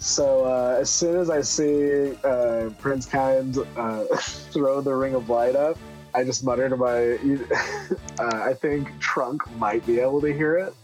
[0.00, 5.28] So uh, as soon as I see uh, Prince Kind uh, throw the ring of
[5.28, 5.78] light up,
[6.14, 7.14] I just mutter to my.
[8.18, 10.74] uh, I think Trunk might be able to hear it,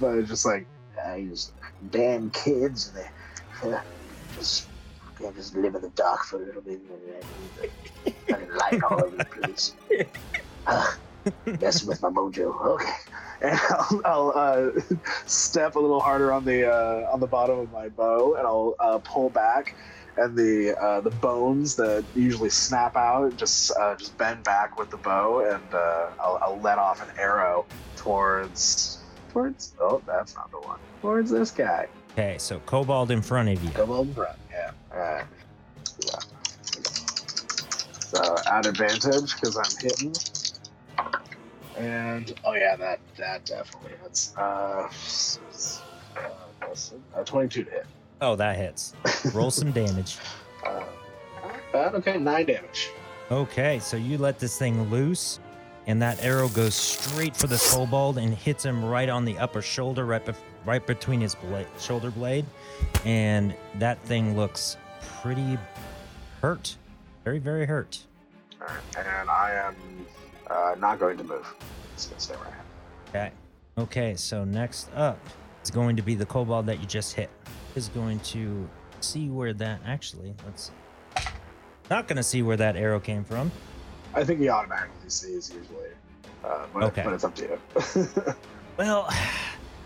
[0.00, 0.66] but it's just like
[1.02, 1.52] uh, these
[1.90, 2.92] damn kids.
[2.92, 3.06] They
[3.70, 3.80] uh,
[4.36, 4.68] just
[5.20, 7.66] they just live in the dark for a little bit and
[8.06, 9.74] uh, fucking light all over the place.
[10.66, 10.94] Uh,
[11.60, 12.60] messing with my mojo.
[12.60, 12.92] Okay.
[13.40, 14.96] And I'll, I'll uh,
[15.26, 18.74] step a little harder on the uh, on the bottom of my bow, and I'll
[18.78, 19.74] uh, pull back,
[20.16, 24.90] and the uh, the bones that usually snap out just uh, just bend back with
[24.90, 28.98] the bow, and uh, I'll, I'll let off an arrow towards
[29.32, 29.74] towards.
[29.80, 30.78] Oh, that's not the one.
[31.02, 31.88] Towards this guy.
[32.12, 33.70] Okay, so Kobold in front of you.
[33.70, 34.38] Come on, front.
[34.50, 34.70] Yeah.
[34.92, 35.24] All right.
[36.00, 36.18] Yeah.
[38.00, 40.14] So at advantage because I'm hitting.
[41.76, 44.34] And oh yeah, that that definitely hits.
[44.36, 44.88] Uh,
[46.16, 46.74] uh,
[47.14, 47.86] uh, 22 to hit.
[48.20, 48.94] Oh, that hits.
[49.32, 50.18] Roll some damage.
[50.64, 50.82] Uh,
[51.72, 51.94] bad.
[51.94, 52.90] Okay, nine damage.
[53.30, 55.38] Okay, so you let this thing loose,
[55.86, 59.62] and that arrow goes straight for the kobold and hits him right on the upper
[59.62, 60.34] shoulder, right, bef-
[60.64, 62.46] right between his blade, shoulder blade,
[63.04, 64.76] and that thing looks
[65.20, 65.56] pretty
[66.40, 66.76] hurt,
[67.24, 67.98] very, very hurt.
[68.60, 69.76] All right, and I am
[70.50, 71.46] uh, not going to move.
[71.94, 72.56] It's gonna stay where I am.
[73.08, 73.32] Okay.
[73.78, 75.18] Okay, so next up
[75.62, 77.30] is going to be the kobold that you just hit.
[77.74, 78.68] Is going to
[79.00, 80.34] see where that actually.
[80.46, 80.70] Let's.
[81.90, 83.52] Not gonna see where that arrow came from.
[84.14, 85.90] I think he automatically sees usually,
[86.44, 87.02] uh, but, Okay.
[87.04, 87.42] but it's up to
[88.24, 88.34] you.
[88.78, 89.08] Well,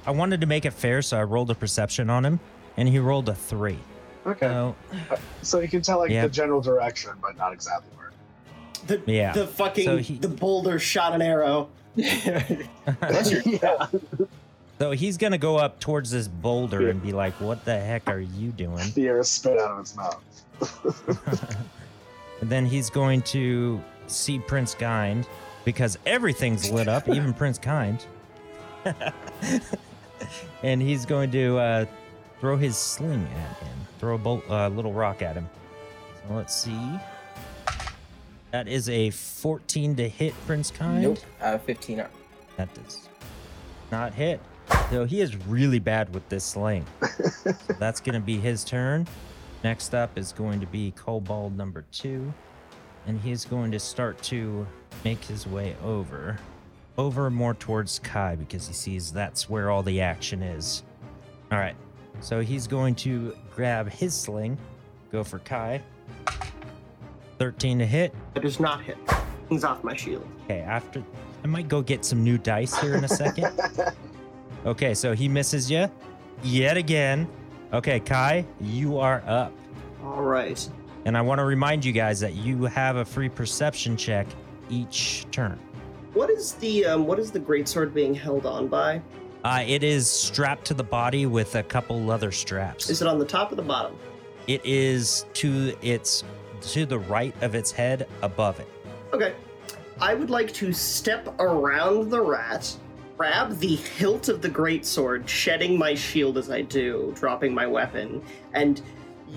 [0.05, 2.41] I wanted to make it fair, so I rolled a perception on him,
[2.77, 3.79] and he rolled a three.
[4.27, 4.75] okay, So
[5.43, 6.23] so you can tell like Yeah.
[6.23, 7.91] the general direction, but not exactly.
[8.87, 9.33] The, Yeah.
[9.33, 11.69] the fucking So he- the boulder shot an arrow.
[11.97, 13.43] Bless you.
[13.63, 13.87] yeah,
[14.79, 18.21] so he's gonna go up towards this boulder and be like, "What the heck are
[18.21, 20.23] you doing?" the air spit out of its mouth.
[22.41, 25.27] And then he's going to see Prince Kind
[25.67, 28.07] because everything's lit up, even Prince Kind.
[30.63, 31.85] and he's going to uh,
[32.41, 35.49] throw his sling at him, throw a bolt, uh, little rock at him.
[36.29, 36.81] So let's see.
[38.51, 41.03] That is a 14 to hit Prince Kind.
[41.03, 41.19] Nope.
[41.41, 42.01] Uh, 15.
[42.01, 42.11] ar-
[42.57, 43.09] That does
[43.93, 44.41] not hit.
[44.91, 46.85] So he is really bad with this sling.
[47.43, 49.07] so that's going to be his turn.
[49.65, 52.33] Next up is going to be Kobold number two.
[53.07, 54.67] And he's going to start to
[55.05, 56.39] make his way over.
[56.99, 60.83] Over more towards Kai because he sees that's where all the action is.
[61.51, 61.77] All right.
[62.21, 64.59] So he's going to grab his sling,
[65.11, 65.83] go for Kai.
[67.41, 68.15] 13 to hit.
[68.35, 68.99] That does not hit.
[69.49, 70.29] Things off my shield.
[70.45, 71.03] Okay, after
[71.43, 73.59] I might go get some new dice here in a second.
[74.67, 75.91] okay, so he misses you
[76.43, 77.27] yet again.
[77.73, 79.55] Okay, Kai, you are up.
[80.05, 80.69] All right.
[81.07, 84.27] And I want to remind you guys that you have a free perception check
[84.69, 85.59] each turn.
[86.13, 89.01] What is the um, what is the greatsword being held on by?
[89.45, 92.91] Uh, it is strapped to the body with a couple leather straps.
[92.91, 93.97] Is it on the top or the bottom?
[94.47, 96.25] It is to its
[96.63, 98.69] to the right of its head above it.
[99.13, 99.35] Okay.
[100.01, 102.75] I would like to step around the rat,
[103.19, 108.23] grab the hilt of the greatsword, shedding my shield as I do, dropping my weapon,
[108.55, 108.81] and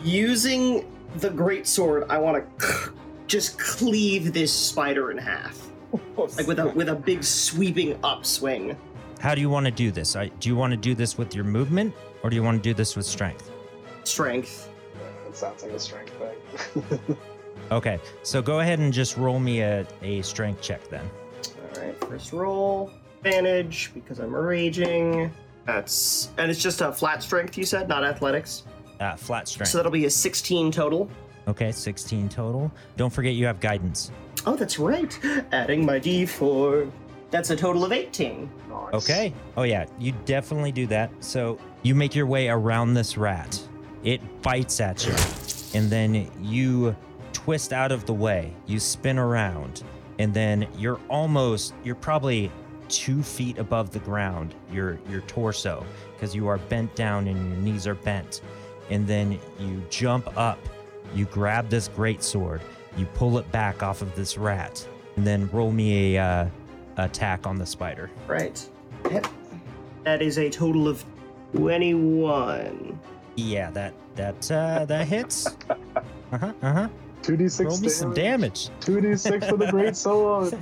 [0.04, 2.94] using the greatsword, I want to
[3.28, 5.70] just cleave this spider in half,
[6.18, 8.78] like with a with a big sweeping upswing.
[9.20, 10.16] How do you want to do this?
[10.16, 12.70] I- Do you want to do this with your movement or do you want to
[12.70, 13.52] do this with strength?
[14.04, 14.70] Strength.
[15.28, 16.33] It sounds like a strength thing.
[17.72, 21.10] Okay, so go ahead and just roll me a, a strength check then.
[21.76, 25.32] All right, first roll, advantage because I'm raging.
[25.66, 27.58] That's and it's just a flat strength.
[27.58, 28.63] You said, not athletics.
[29.00, 29.72] Uh, flat strength.
[29.72, 31.10] So that'll be a 16 total.
[31.48, 32.72] okay, 16 total.
[32.98, 34.12] Don't forget you have guidance.
[34.46, 35.18] Oh, that's right.
[35.52, 36.92] Adding my d4.
[37.32, 38.48] That's a total of 18.
[38.70, 38.94] Nice.
[38.94, 39.34] Okay.
[39.58, 41.10] Oh, yeah, you definitely do that.
[41.22, 43.60] So you make your way around this rat.
[44.04, 45.13] It bites at you,
[45.74, 46.96] and then you
[47.34, 48.54] twist out of the way.
[48.66, 49.84] You spin around,
[50.20, 52.52] and then you're almost, you're probably
[52.90, 57.58] two feet above the ground, your your torso, because you are bent down and your
[57.58, 58.42] knees are bent.
[58.90, 60.60] And then you jump up,
[61.16, 62.62] you grab this great sword,
[62.98, 66.50] you pull it back off of this rat, and then roll me a uh,
[66.98, 68.12] attack on the spider.
[68.28, 68.64] Right.
[69.10, 69.28] Yep.
[70.04, 71.04] That is a total of
[71.56, 73.00] 21.
[73.36, 75.48] Yeah, that that uh, that hits.
[76.32, 76.54] Uh huh.
[76.63, 76.88] Uh huh.
[77.22, 77.67] Two d six.
[77.69, 78.69] Roll me some damage.
[78.80, 80.58] Two d six for the great sword.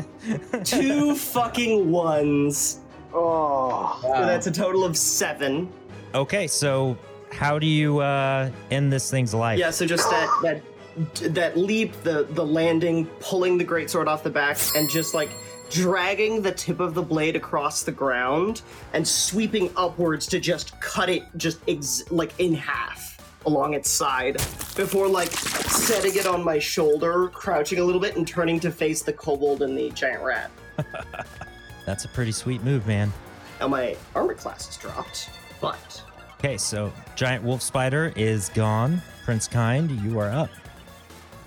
[0.66, 2.82] Two fucking ones.
[3.14, 5.70] Oh, So that's a total of seven.
[6.14, 6.98] Okay, so
[7.32, 9.60] how do you uh, end this thing's life?
[9.60, 14.30] Yeah, so just that that that leap, the the landing, pulling the greatsword off the
[14.30, 15.30] back, and just like
[15.72, 18.62] dragging the tip of the blade across the ground
[18.94, 24.34] and sweeping upwards to just cut it just ex- like in half along its side
[24.76, 29.02] before like setting it on my shoulder, crouching a little bit and turning to face
[29.02, 30.52] the kobold and the giant rat.
[31.86, 33.12] That's a pretty sweet move, man.
[33.60, 35.30] Now my armor class is dropped,
[35.60, 36.04] but
[36.40, 39.02] Okay, so giant wolf spider is gone.
[39.24, 40.50] Prince Kind, you are up.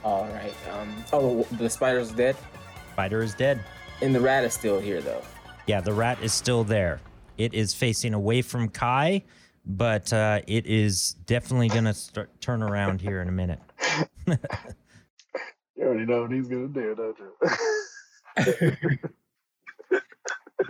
[0.05, 0.55] All right.
[0.73, 0.95] Um.
[1.13, 2.37] Oh, the spider's dead,
[2.93, 3.59] Spider is dead.
[4.05, 5.23] And the rat is still here though.
[5.67, 7.01] Yeah, the rat is still there.
[7.39, 9.25] It is facing away from Kai,
[9.65, 13.61] but uh, it is definitely gonna start turn around here in a minute.
[14.27, 14.37] you
[15.81, 17.19] already know what he's gonna do, don't
[18.69, 18.99] you?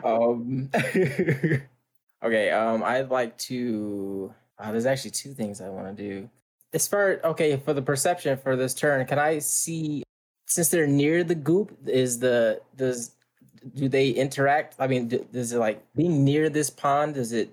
[0.04, 0.70] Um.
[2.24, 2.50] okay.
[2.50, 2.82] Um.
[2.84, 4.32] I'd like to.
[4.58, 6.30] Uh, there's actually two things I want to do.
[6.72, 10.02] As far okay for the perception for this turn, can I see
[10.46, 11.76] since they're near the goop?
[11.86, 13.12] Is the does
[13.74, 14.74] do they interact?
[14.78, 17.14] I mean, d- does it like being near this pond?
[17.14, 17.50] Does it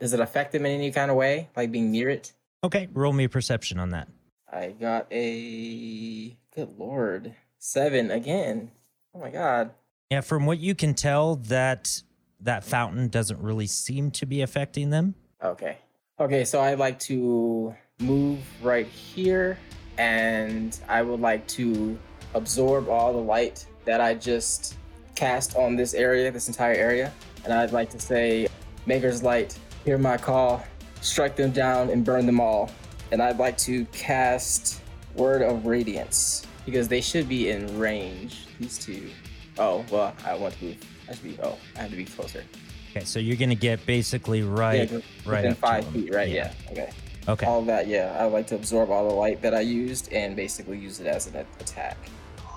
[0.00, 1.48] does it affect them in any kind of way?
[1.56, 2.32] Like being near it?
[2.64, 4.08] Okay, roll me a perception on that.
[4.52, 8.70] I got a good lord seven again.
[9.14, 9.70] Oh my god.
[10.10, 12.02] Yeah, from what you can tell, that
[12.40, 15.14] that fountain doesn't really seem to be affecting them.
[15.42, 15.78] Okay.
[16.20, 19.58] Okay, so I'd like to move right here
[19.98, 21.98] and I would like to
[22.34, 24.76] absorb all the light that I just
[25.22, 27.12] cast on this area, this entire area.
[27.44, 28.48] And I'd like to say,
[28.86, 30.64] Maker's Light, hear my call,
[31.00, 32.72] strike them down and burn them all.
[33.12, 34.80] And I'd like to cast
[35.14, 38.48] Word of Radiance because they should be in range.
[38.58, 39.10] These two.
[39.58, 40.76] Oh, well, I want to move.
[41.08, 42.42] I should be, oh, I have to be closer.
[42.90, 46.30] Okay, so you're gonna get basically right, yeah, right within up to five feet, right?
[46.30, 46.52] Yeah.
[46.72, 46.90] Okay.
[47.28, 47.46] Okay.
[47.46, 48.16] All that, yeah.
[48.18, 51.06] I would like to absorb all the light that I used and basically use it
[51.06, 51.96] as an attack.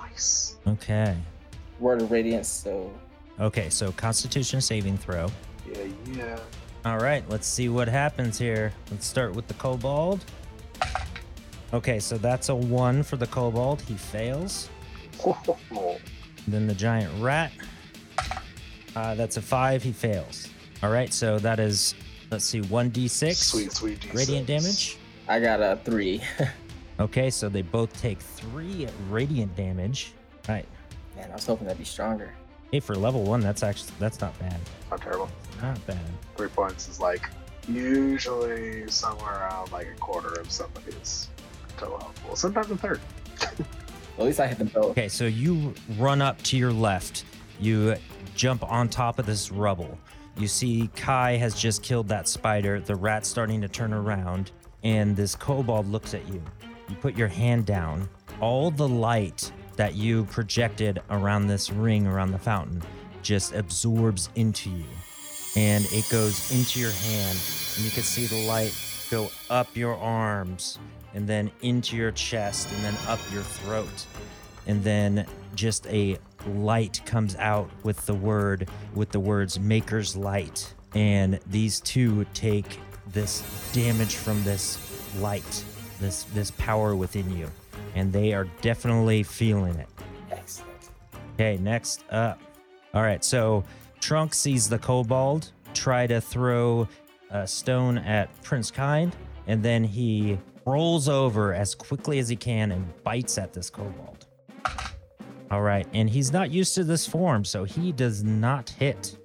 [0.01, 0.55] Nice.
[0.65, 1.15] Okay.
[1.79, 2.91] Word of Radiance, so
[3.39, 3.69] Okay.
[3.69, 5.27] So Constitution saving throw.
[5.69, 5.83] Yeah,
[6.13, 6.39] yeah.
[6.85, 7.27] All right.
[7.29, 8.71] Let's see what happens here.
[8.91, 10.23] Let's start with the kobold.
[11.73, 13.81] Okay, so that's a one for the kobold.
[13.81, 14.69] He fails.
[16.47, 17.51] Then the giant rat.
[18.95, 19.81] Uh, that's a five.
[19.81, 20.47] He fails.
[20.83, 21.95] All right, so that is,
[22.29, 23.99] let's see, 1d6 Sweet, sweet.
[24.01, 24.13] D6.
[24.13, 24.97] radiant damage.
[25.27, 26.21] I got a three.
[26.97, 30.13] Okay, so they both take three radiant damage.
[30.47, 30.65] All right.
[31.15, 32.33] Man, I was hoping that'd be stronger.
[32.71, 34.59] Hey, for level one, that's actually that's not bad.
[34.91, 35.29] Not terrible.
[35.61, 35.99] Not bad.
[36.35, 37.29] Three points is like
[37.67, 41.29] usually somewhere around like a quarter of somebody's
[41.77, 42.35] total health pool.
[42.35, 43.01] Sometimes a third.
[43.39, 43.57] Well,
[44.19, 44.91] at least I hit them both.
[44.91, 47.25] Okay, so you run up to your left.
[47.59, 47.95] You
[48.35, 49.97] jump on top of this rubble.
[50.37, 52.79] You see Kai has just killed that spider.
[52.79, 54.51] The rat's starting to turn around,
[54.83, 56.41] and this kobold looks at you.
[56.89, 58.09] You put your hand down.
[58.41, 62.81] All the light that you projected around this ring around the fountain
[63.21, 64.85] just absorbs into you,
[65.55, 67.37] and it goes into your hand,
[67.75, 68.73] and you can see the light
[69.09, 70.77] go up your arms,
[71.13, 74.05] and then into your chest, and then up your throat.
[74.67, 80.73] And then just a light comes out with the word with the words maker's light.
[80.93, 84.79] And these two take this damage from this
[85.19, 85.63] light
[85.99, 87.49] this this power within you
[87.95, 89.89] and they are definitely feeling it
[90.31, 90.89] Excellent.
[91.33, 92.39] okay next up
[92.93, 93.63] all right so
[93.99, 96.87] trunk sees the kobold try to throw
[97.31, 99.15] a stone at prince kind
[99.47, 104.25] and then he rolls over as quickly as he can and bites at this kobold
[105.51, 109.15] all right, and he's not used to this form, so he does not hit.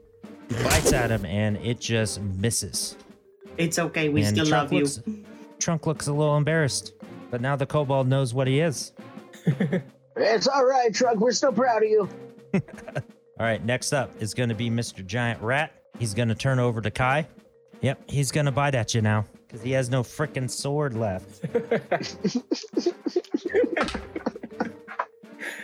[0.48, 2.96] He bites at him, and it just misses.
[3.56, 4.10] It's okay.
[4.10, 4.84] We and still Trunk love you.
[4.84, 5.00] looks,
[5.58, 6.92] Trunk looks a little embarrassed,
[7.30, 8.92] but now the kobold knows what he is.
[10.16, 11.20] It's all right, Trunk.
[11.20, 12.06] We're still proud of you.
[12.52, 15.06] All right, next up is going to be Mr.
[15.06, 15.72] Giant Rat.
[15.98, 17.26] He's going to turn over to Kai.
[17.80, 21.42] Yep, he's going to bite at you now because he has no freaking sword left.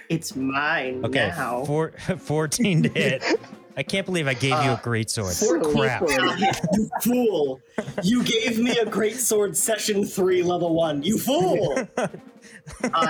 [0.08, 1.64] It's mine Okay, now.
[1.64, 3.24] four, 14 to hit.
[3.76, 5.34] I can't believe I gave you a Uh, great sword.
[5.34, 6.02] 14 Crap.
[6.72, 7.60] you fool!
[8.02, 11.02] You gave me a great sword session three level one.
[11.02, 11.76] You fool!
[11.98, 12.08] uh,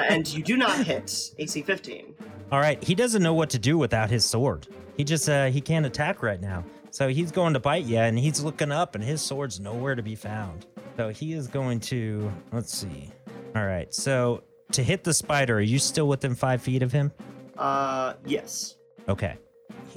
[0.09, 2.14] and you do not hit AC 15.
[2.52, 4.66] All right, he doesn't know what to do without his sword.
[4.96, 6.64] He just uh he can't attack right now.
[6.90, 10.02] So he's going to bite you and he's looking up and his sword's nowhere to
[10.02, 10.66] be found.
[10.96, 13.11] So he is going to let's see.
[13.55, 13.92] All right.
[13.94, 17.12] So to hit the spider, are you still within 5 feet of him?
[17.59, 18.76] Uh, yes.
[19.09, 19.37] Okay.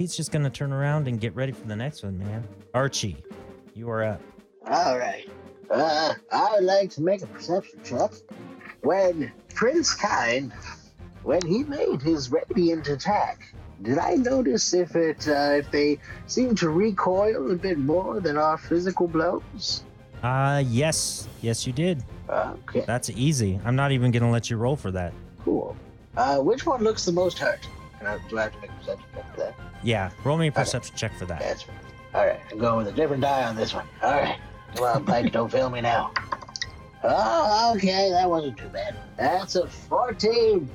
[0.00, 2.42] He's just to turn around and get ready for the next one, man.
[2.72, 3.18] Archie,
[3.74, 4.22] you are up.
[4.66, 5.28] All right.
[5.70, 8.10] Uh, I would like to make a perception check.
[8.80, 10.54] When Prince Kind,
[11.22, 16.56] when he made his radiant attack, did I notice if it uh, if they seemed
[16.58, 19.84] to recoil a bit more than our physical blows?
[20.22, 21.28] Uh yes.
[21.42, 22.02] Yes, you did.
[22.30, 23.60] Okay, That's easy.
[23.66, 25.12] I'm not even to let you roll for that.
[25.44, 25.76] cool.
[26.16, 27.68] Uh, which one looks the most hurt?
[28.00, 29.54] Can I, do I have to make a perception check for that?
[29.82, 31.38] Yeah, roll me a perception check for that.
[31.40, 31.76] That's right.
[32.14, 33.86] All right, I'm going with a different die on this one.
[34.02, 34.38] All right.
[34.74, 36.12] Come on, Pike, don't fail me now.
[37.04, 38.96] Oh, okay, that wasn't too bad.
[39.18, 40.68] That's a 14.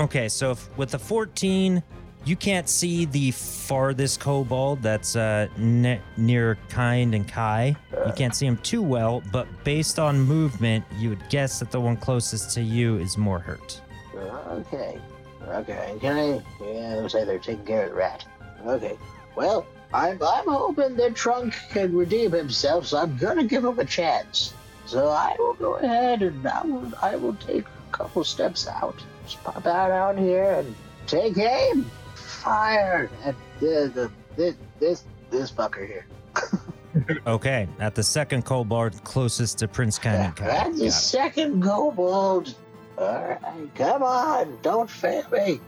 [0.00, 1.80] Okay, so if, with the 14,
[2.24, 7.76] you can't see the farthest kobold that's uh, ne- near Kind and Kai.
[8.06, 11.80] You can't see him too well, but based on movement, you would guess that the
[11.80, 13.80] one closest to you is more hurt.
[14.16, 14.98] Okay.
[15.52, 15.96] Okay.
[16.00, 16.42] Can I?
[16.64, 18.24] Yeah, looks like they're taking care of the rat.
[18.66, 18.96] Okay.
[19.36, 23.84] Well, I'm I'm hoping that Trunk can redeem himself, so I'm gonna give him a
[23.84, 24.54] chance.
[24.86, 28.96] So I will go ahead and I will I will take a couple steps out.
[29.24, 30.74] Just pop out out here and
[31.06, 31.90] take aim.
[32.14, 36.06] Fire at the, the this this this fucker here.
[37.26, 40.70] Okay, at the second kobold closest to Prince and Kai.
[40.72, 42.54] The second kobold.
[42.98, 45.60] Alright, come on, don't fail me.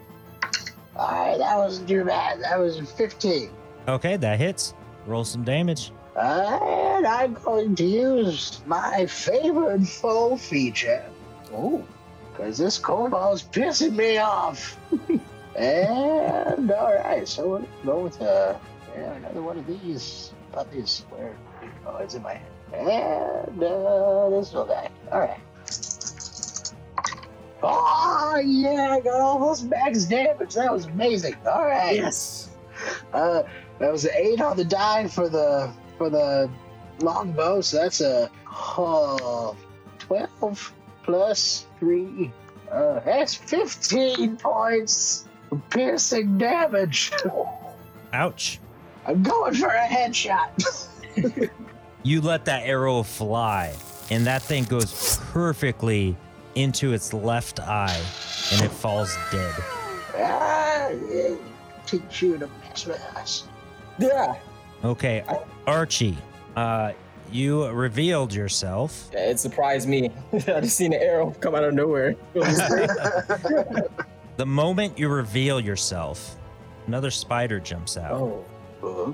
[0.96, 2.40] Alright, that wasn't too bad.
[2.42, 3.50] That was 15.
[3.88, 4.74] Okay, that hits.
[5.06, 5.92] Roll some damage.
[6.16, 11.04] And I'm going to use my favorite foe feature.
[11.52, 11.84] Oh,
[12.30, 14.78] because this kobold is pissing me off.
[15.56, 18.56] and all right, so we'll go with uh,
[18.96, 21.04] yeah, another one of these puppies.
[21.10, 21.36] Where?
[21.86, 22.46] Oh, it's in my hand.
[22.72, 24.90] And uh, this will die.
[25.12, 25.40] All right.
[27.66, 30.54] Oh yeah, I got almost max damage.
[30.54, 31.36] That was amazing.
[31.46, 31.96] All right.
[31.96, 32.50] Yes.
[33.12, 33.42] Uh,
[33.78, 36.50] that was an eight on the die for the for the
[37.00, 39.56] longbow, so that's a oh,
[40.00, 40.72] 12
[41.04, 42.30] plus three.
[42.70, 47.12] Uh, that's 15 points of piercing damage.
[48.12, 48.58] Ouch.
[49.06, 50.88] I'm going for a headshot.
[52.06, 53.74] You let that arrow fly,
[54.10, 56.14] and that thing goes perfectly
[56.54, 58.00] into its left eye,
[58.52, 59.54] and it falls dead.
[60.16, 61.34] ah, yeah,
[61.86, 63.44] teach you to mess with us.
[63.98, 64.34] Yeah.
[64.84, 65.24] Okay,
[65.66, 66.16] Archie,
[66.56, 66.92] uh,
[67.32, 69.08] you revealed yourself.
[69.12, 70.10] Yeah, It surprised me.
[70.32, 72.14] I just seen an arrow come out of nowhere.
[74.36, 76.34] The moment you reveal yourself,
[76.88, 78.12] another spider jumps out.
[78.20, 78.44] oh.
[78.82, 79.12] Uh-huh.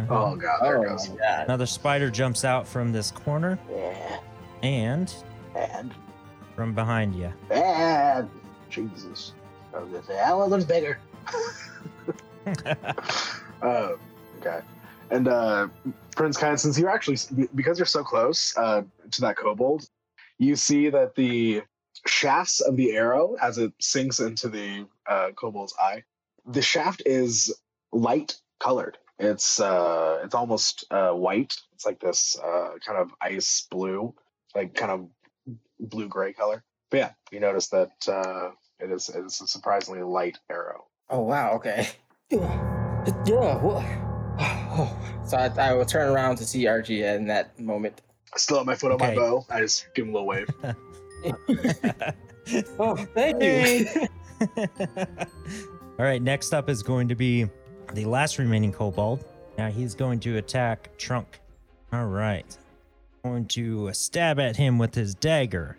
[0.00, 0.06] Uh-huh.
[0.32, 1.08] Oh god, there Oh goes.
[1.08, 1.44] god.
[1.44, 4.18] Another spider jumps out from this corner Yeah,
[4.62, 5.14] and
[5.54, 5.94] and
[6.54, 7.32] from behind you.
[7.50, 8.28] and
[8.70, 9.32] Jesus.
[9.74, 10.98] I was gonna say, that one looks bigger.
[13.62, 13.62] Uh,
[14.38, 14.60] okay.
[15.10, 15.68] And uh,
[16.16, 17.18] Prince since you're actually
[17.54, 19.88] because you're so close uh, to that kobold,
[20.38, 21.62] you see that the
[22.06, 26.02] shafts of the arrow as it sinks into the uh, kobold's eye,
[26.46, 27.54] the shaft is
[27.92, 28.98] light colored.
[29.18, 31.56] It's uh, it's almost uh, white.
[31.74, 34.14] It's like this uh, kind of ice blue,
[34.54, 35.08] like kind of
[35.82, 36.64] blue gray color.
[36.90, 40.84] But yeah, you notice that uh, it is it is a surprisingly light arrow.
[41.10, 41.52] Oh wow.
[41.52, 41.88] Okay.
[42.30, 43.58] Yeah.
[43.58, 43.84] What?
[44.38, 44.96] Oh.
[45.26, 48.00] So I, I will turn around to see Archie in that moment.
[48.34, 49.44] I still have my foot on my bow.
[49.50, 50.48] I just give him a little wave.
[52.78, 53.86] Oh, thank you.
[55.98, 57.48] All right, next up is going to be
[57.94, 59.24] the last remaining kobold.
[59.56, 61.38] Now he's going to attack Trunk.
[61.92, 62.56] All right.
[63.24, 65.76] Going to stab at him with his dagger.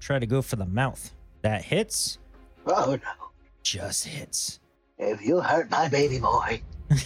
[0.00, 1.12] Try to go for the mouth.
[1.42, 2.18] That hits.
[2.66, 3.30] Oh no.
[3.62, 4.60] Just hits.
[4.98, 6.60] If you hurt my baby boy,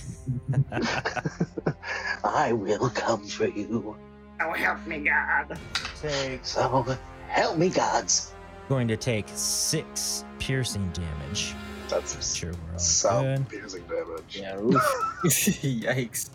[2.25, 3.97] I will come for you.
[4.41, 5.59] Oh, help me, God.
[6.03, 6.45] Take.
[6.45, 6.97] So
[7.29, 8.33] help me, gods.
[8.69, 11.55] Going to take six piercing damage.
[11.89, 13.49] That's a Sure, we're all some good.
[13.49, 14.37] piercing damage.
[14.37, 14.57] yeah.
[15.25, 16.31] Yikes.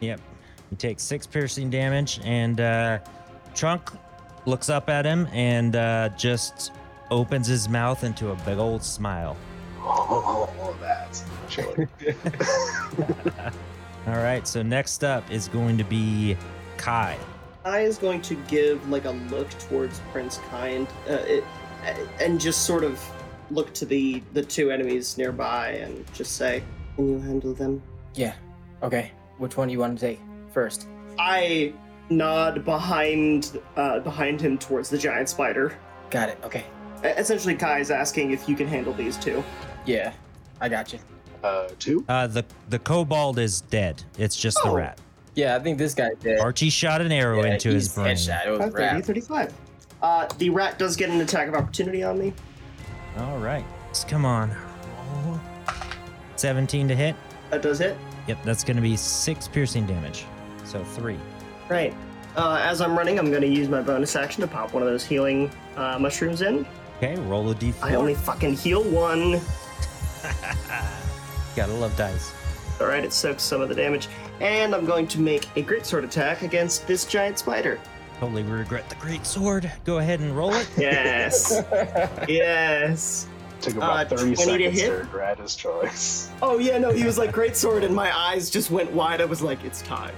[0.00, 0.20] Yep.
[0.70, 2.98] He takes six piercing damage, and uh,
[3.54, 3.90] Trunk
[4.46, 6.72] looks up at him and uh, just
[7.10, 9.36] opens his mouth into a big old smile.
[9.80, 11.86] Oh, that's chilly.
[14.06, 16.36] All right, so next up is going to be
[16.76, 17.16] Kai.
[17.64, 21.44] Kai is going to give like a look towards Prince Kind, uh, it,
[22.20, 23.02] and just sort of
[23.50, 26.62] look to the the two enemies nearby and just say,
[26.96, 27.82] "Can you handle them?"
[28.14, 28.34] Yeah.
[28.82, 29.12] Okay.
[29.38, 30.20] Which one do you want to take
[30.52, 30.86] first?
[31.18, 31.72] I
[32.10, 35.76] nod behind uh, behind him towards the giant spider.
[36.10, 36.38] Got it.
[36.44, 36.64] Okay.
[37.04, 39.44] Essentially, Kai is asking if you can handle these two.
[39.86, 40.12] Yeah.
[40.60, 40.98] I got you.
[41.44, 42.04] Uh, two.
[42.08, 44.02] Uh, the the kobold is dead.
[44.18, 44.74] It's just the Oh.
[44.76, 44.98] rat.
[45.34, 46.40] Yeah, I think this guy did.
[46.40, 48.16] Archie shot an arrow Yeah, into his he's brain.
[48.16, 48.46] Headshot.
[48.46, 49.02] It was 30, rap.
[49.04, 49.52] 35.
[50.02, 52.32] Uh, the rat does get an attack of opportunity on me.
[53.18, 54.50] All right, so come on.
[56.36, 57.14] 17 to hit.
[57.50, 57.96] That does hit.
[58.26, 60.24] Yep, that's going to be six piercing damage.
[60.68, 61.18] So three.
[61.70, 61.94] Right.
[62.36, 64.88] Uh, as I'm running, I'm going to use my bonus action to pop one of
[64.88, 66.66] those healing uh, mushrooms in.
[66.98, 67.82] Okay, roll a d4.
[67.82, 69.40] I only fucking heal one.
[71.56, 72.32] Gotta love dice.
[72.80, 74.08] All right, it soaks some of the damage,
[74.40, 77.80] and I'm going to make a greatsword attack against this giant spider.
[78.20, 79.70] Totally regret the great sword.
[79.84, 80.68] Go ahead and roll it.
[80.76, 81.62] Yes,
[82.28, 83.26] yes.
[83.60, 84.86] Took about Uh, 30 20 to seconds hit?
[84.90, 86.30] to regret his choice.
[86.42, 89.20] Oh yeah, no, he was like greatsword, and my eyes just went wide.
[89.20, 90.14] I was like, it's time.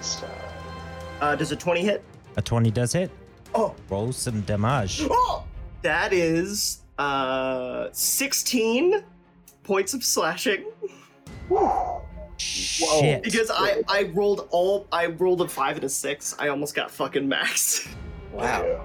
[0.00, 0.28] So,
[1.20, 2.02] Uh, does a 20 hit?
[2.36, 3.08] A 20 does hit.
[3.54, 5.02] Oh, Roll some damage.
[5.08, 5.44] oh,
[5.82, 9.02] that is uh 16
[9.62, 10.64] points of slashing
[12.36, 13.22] Shit.
[13.22, 16.34] because I I rolled all I rolled a five and a six.
[16.38, 17.88] I almost got fucking maxed.
[18.32, 18.62] Wow.
[18.64, 18.80] yeah.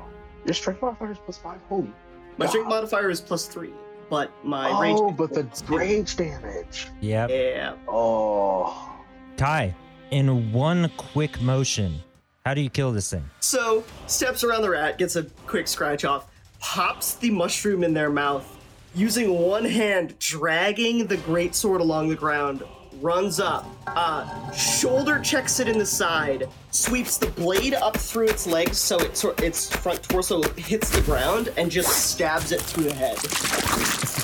[0.45, 1.59] Your strength modifier is plus five.
[1.69, 1.89] Holy.
[2.37, 3.71] My strength modifier is plus three,
[4.09, 5.17] but my oh, range.
[5.17, 6.87] but the range damage.
[6.99, 7.29] Yep.
[7.29, 7.75] Yeah.
[7.87, 8.96] Oh.
[9.37, 9.75] Kai,
[10.09, 12.01] in one quick motion,
[12.43, 13.23] how do you kill this thing?
[13.39, 16.27] So steps around the rat, gets a quick scratch off,
[16.59, 18.57] pops the mushroom in their mouth,
[18.95, 22.63] using one hand dragging the great sword along the ground,
[22.99, 28.47] runs up, uh, shoulder checks it in the side, sweeps the blade up through its
[28.47, 32.85] legs so it sort its front torso hits the ground, and just stabs it through
[32.85, 33.19] the head.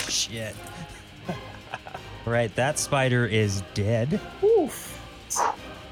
[0.10, 0.56] Shit.
[2.26, 4.20] right, that spider is dead.
[4.44, 4.93] Oof.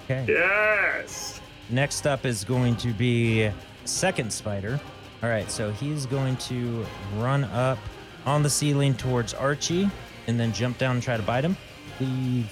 [0.06, 0.26] Okay.
[0.28, 1.40] Yes.
[1.70, 3.50] Next up is going to be
[3.86, 4.80] second spider.
[5.24, 6.86] All right, so he's going to
[7.18, 7.78] run up
[8.26, 9.90] on the ceiling towards Archie
[10.28, 11.56] and then jump down and try to bite him.
[12.00, 12.44] The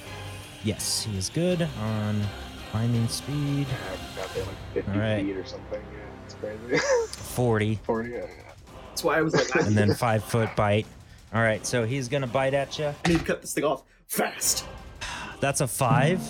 [0.64, 2.22] yes, he is good on
[2.72, 3.66] climbing speed.
[3.92, 5.26] I've got there like 50 All right.
[5.26, 5.82] feet or something.
[5.92, 6.78] Yeah, it's crazy.
[7.08, 8.26] 40 40, yeah, yeah.
[8.90, 10.86] That's why I was like, and then five foot bite.
[11.34, 12.94] All right, so he's gonna bite at you.
[13.06, 14.66] I need to cut this thing off fast.
[15.40, 16.22] That's a five.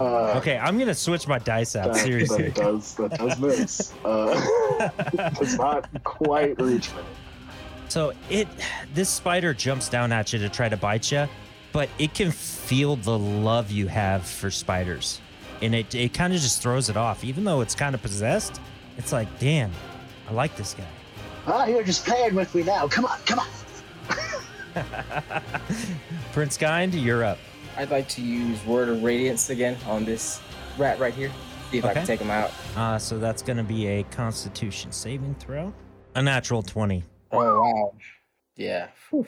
[0.00, 1.92] Uh, Okay, I'm gonna switch my dice out.
[1.92, 2.44] that, Seriously.
[2.48, 3.92] that does that does miss.
[4.04, 4.88] Uh,
[5.38, 7.02] does not quite reach me.
[7.88, 8.48] So it,
[8.94, 11.28] this spider jumps down at you to try to bite you,
[11.72, 15.20] but it can feel the love you have for spiders,
[15.60, 17.22] and it it kind of just throws it off.
[17.24, 18.58] Even though it's kind of possessed,
[18.96, 19.70] it's like, damn,
[20.28, 20.86] I like this guy.
[21.46, 22.88] Oh, you're just playing with me now.
[22.88, 23.46] Come on, come on.
[26.32, 27.38] Prince Kind, you're up.
[27.80, 30.42] I'd like to use Word of Radiance again on this
[30.76, 31.32] rat right here.
[31.70, 32.52] See if I can take him out.
[32.76, 35.72] Uh, so that's gonna be a Constitution saving throw,
[36.14, 37.04] a natural twenty.
[37.32, 37.94] Oh wow.
[38.54, 38.88] Yeah.
[39.08, 39.26] Whew.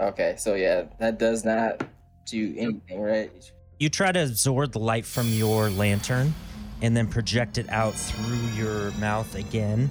[0.00, 1.86] Okay, so yeah, that does not
[2.26, 3.30] do anything, right?
[3.78, 6.34] You try to absorb the light from your lantern,
[6.82, 9.88] and then project it out through your mouth again.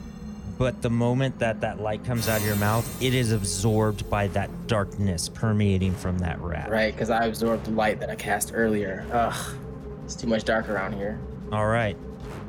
[0.63, 4.27] But the moment that that light comes out of your mouth, it is absorbed by
[4.27, 6.69] that darkness permeating from that rat.
[6.69, 9.05] Right, because I absorbed the light that I cast earlier.
[9.11, 9.57] Ugh,
[10.05, 11.19] it's too much dark around here.
[11.51, 11.97] All right.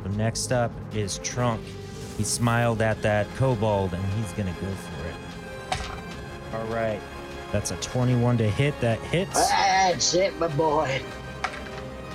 [0.04, 1.60] So next up is Trunk.
[2.16, 6.54] He smiled at that kobold and he's going to go for it.
[6.54, 7.00] All right.
[7.50, 8.80] That's a 21 to hit.
[8.80, 9.50] That hits.
[9.50, 11.02] That's it, my boy.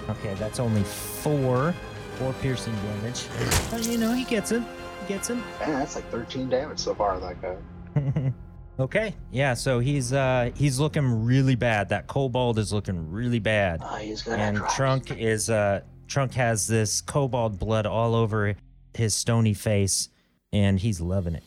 [0.08, 1.76] Okay, that's only four.
[2.16, 3.26] Four piercing damage.
[3.70, 4.66] But you know, he gets him.
[5.02, 5.44] He gets him.
[5.60, 7.20] Man, that's like 13 damage so far.
[7.20, 8.34] That guy.
[8.80, 9.16] okay.
[9.32, 11.90] Yeah, so he's uh he's looking really bad.
[11.90, 13.82] That kobold is looking really bad.
[13.84, 18.56] Oh, he's gonna and drop Trunk is uh Trunk has this kobold blood all over
[18.96, 20.10] his stony face,
[20.52, 21.44] and he's loving it.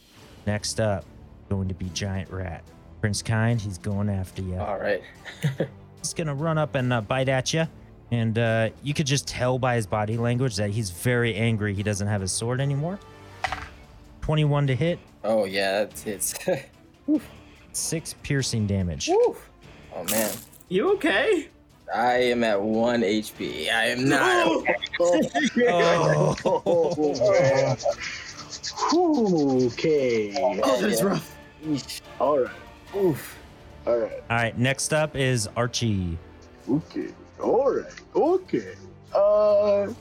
[0.47, 1.05] Next up,
[1.49, 2.63] going to be Giant Rat.
[3.01, 4.57] Prince Kind, he's going after you.
[4.59, 5.03] All right.
[5.99, 7.67] He's gonna run up and uh, bite at you,
[8.11, 11.75] and uh, you could just tell by his body language that he's very angry.
[11.75, 12.99] He doesn't have his sword anymore.
[14.23, 16.35] Twenty-one to hit, Oh yeah, that's hits.
[17.73, 19.09] six piercing damage.
[19.09, 19.37] Woo.
[19.95, 20.33] Oh man,
[20.69, 21.49] You okay?
[21.95, 23.71] I am at one HP.
[23.71, 24.65] I am not.
[24.99, 26.37] Oh.
[28.95, 29.67] Oh.
[29.67, 30.35] Okay.
[30.39, 31.07] Oh, that's yeah.
[31.07, 31.37] rough.
[32.19, 32.51] All right.
[32.97, 33.39] Oof.
[33.87, 34.13] All right.
[34.31, 36.19] All right, next up is Archie.
[36.69, 37.09] Okay.
[37.41, 37.87] All right.
[38.15, 38.75] Okay.
[39.15, 39.93] Uh.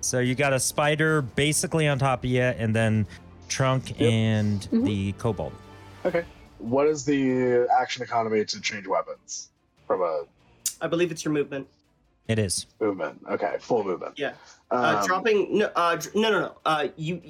[0.00, 3.06] So you got a spider basically on top of you, and then
[3.58, 4.84] Trunk and Mm-hmm.
[4.84, 5.52] the kobold.
[6.04, 6.24] Okay.
[6.58, 9.50] What is the action economy to change weapons
[9.86, 10.24] from a
[10.80, 11.68] I believe it's your movement.
[12.26, 12.66] It is.
[12.80, 13.20] movement?
[13.30, 14.18] Okay, full movement.
[14.18, 14.32] Yeah.
[14.72, 16.54] Uh, Um, dropping no, uh, no, no, no.
[16.66, 17.22] Uh, you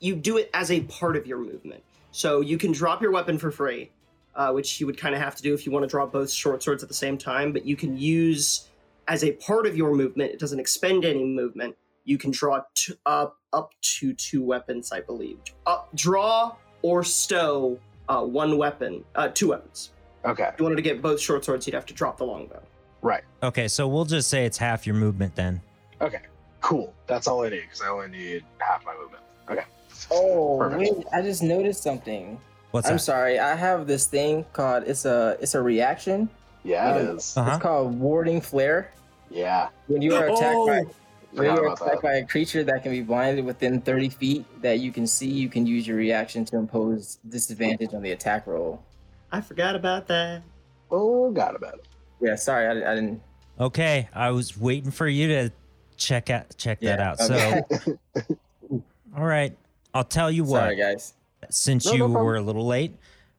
[0.00, 1.84] you do it as a part of your movement.
[2.10, 3.92] So you can drop your weapon for free,
[4.34, 6.28] uh, which you would kind of have to do if you want to drop both
[6.30, 7.52] short swords at the same time.
[7.52, 8.66] But you can use
[9.06, 10.32] as a part of your movement.
[10.32, 11.76] It doesn't expend any movement.
[12.04, 15.38] You can draw t- up up to two weapons, I believe.
[15.66, 17.78] Up, draw or stow
[18.08, 19.90] uh, one weapon, uh, two weapons.
[20.24, 20.44] Okay.
[20.52, 22.62] If you wanted to get both short swords, you'd have to drop the longbow.
[23.02, 23.22] Right.
[23.42, 25.60] Okay, so we'll just say it's half your movement then.
[26.00, 26.20] Okay.
[26.60, 26.92] Cool.
[27.06, 29.22] That's all I need because I only need half my movement.
[29.48, 29.64] Okay.
[30.10, 30.80] Oh Perfect.
[30.98, 32.40] wait, I just noticed something.
[32.72, 32.98] What's I'm that?
[33.00, 33.38] sorry.
[33.38, 36.28] I have this thing called it's a it's a reaction.
[36.64, 37.36] Yeah, it Um, is.
[37.36, 37.50] Uh-huh.
[37.52, 38.90] It's called warding flare.
[39.30, 39.68] Yeah.
[39.86, 40.66] When you are attacked Oh.
[40.66, 40.82] by
[41.32, 42.02] when Forgot you're attacked that.
[42.02, 45.48] by a creature that can be blinded within 30 feet that you can see, you
[45.48, 48.82] can use your reaction to impose disadvantage on the attack roll.
[49.30, 50.42] I forgot about that.
[50.90, 51.86] Oh, got about it.
[52.20, 53.20] Yeah, sorry, I, I didn't.
[53.60, 55.50] Okay, I was waiting for you to
[55.96, 57.20] check out check that out.
[57.20, 57.62] okay.
[57.84, 57.98] So,
[59.16, 59.56] all right,
[59.92, 60.60] I'll tell you what.
[60.60, 61.14] Sorry, guys.
[61.50, 62.94] Since No, you no were a little late,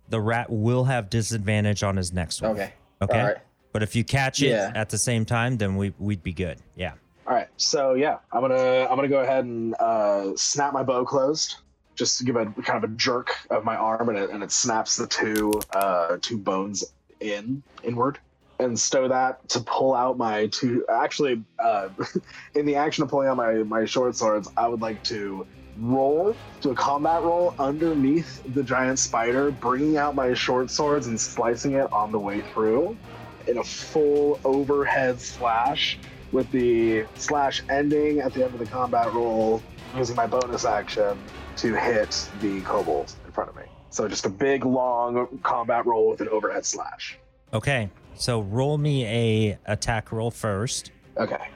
[0.10, 2.52] the rat will have disadvantage on his next one.
[2.52, 2.74] Okay.
[3.02, 3.20] Okay.
[3.20, 3.38] All right.
[3.72, 4.72] But if you catch it Yeah.
[4.76, 6.60] at the same time, then we we'd be good.
[6.76, 6.94] Yeah.
[7.30, 7.49] All right.
[7.57, 11.57] So yeah, I'm gonna I'm gonna go ahead and uh, snap my bow closed,
[11.97, 14.51] just to give a kind of a jerk of my arm, and it, and it
[14.53, 16.86] snaps the two uh, two bones
[17.21, 18.19] in inward,
[18.59, 20.86] and stow that to pull out my two.
[20.91, 21.89] Actually, uh,
[22.55, 26.39] in the action of pulling out my my short swords, I would like to roll
[26.61, 31.73] to a combat roll underneath the giant spider, bringing out my short swords and slicing
[31.75, 32.99] it on the way through.
[33.47, 35.99] in a full overhead slash
[36.32, 39.61] with the slash ending at the end of the combat roll,
[39.95, 41.17] using my bonus action
[41.57, 43.63] to hit the kobold in front of me.
[43.89, 47.17] So just a big long combat roll with an overhead slash.
[47.53, 50.91] Okay, so roll me a attack roll first.
[51.17, 51.47] Okay.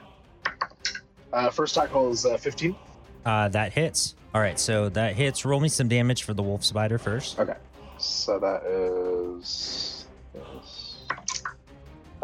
[1.32, 2.74] Uh, first attack roll is uh, 15.
[3.24, 4.16] Uh, that hits.
[4.34, 5.44] All right, so that hits.
[5.44, 7.38] Roll me some damage for the wolf spider first.
[7.38, 7.56] Okay.
[7.98, 10.06] So that is.
[10.34, 10.83] is-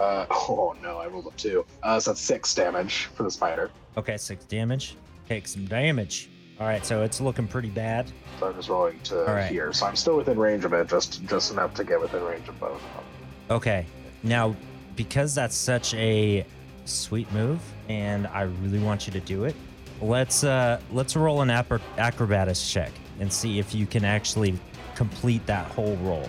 [0.01, 1.65] Uh, oh no, I rolled a two.
[1.83, 3.71] Uh, so that's six damage for the spider.
[3.97, 4.97] Okay, six damage.
[5.29, 6.31] Take some damage.
[6.59, 8.11] All right, so it's looking pretty bad.
[8.39, 9.51] So I'm just rolling to right.
[9.51, 9.73] here.
[9.73, 12.59] So I'm still within range of it, just just enough to get within range of
[12.59, 13.05] both of them.
[13.51, 13.87] Okay,
[14.23, 14.57] now
[14.97, 16.45] because that's such a
[16.85, 19.55] sweet move, and I really want you to do it,
[20.01, 24.59] let's uh let's roll an acro- acrobatics check and see if you can actually
[24.95, 26.29] complete that whole roll.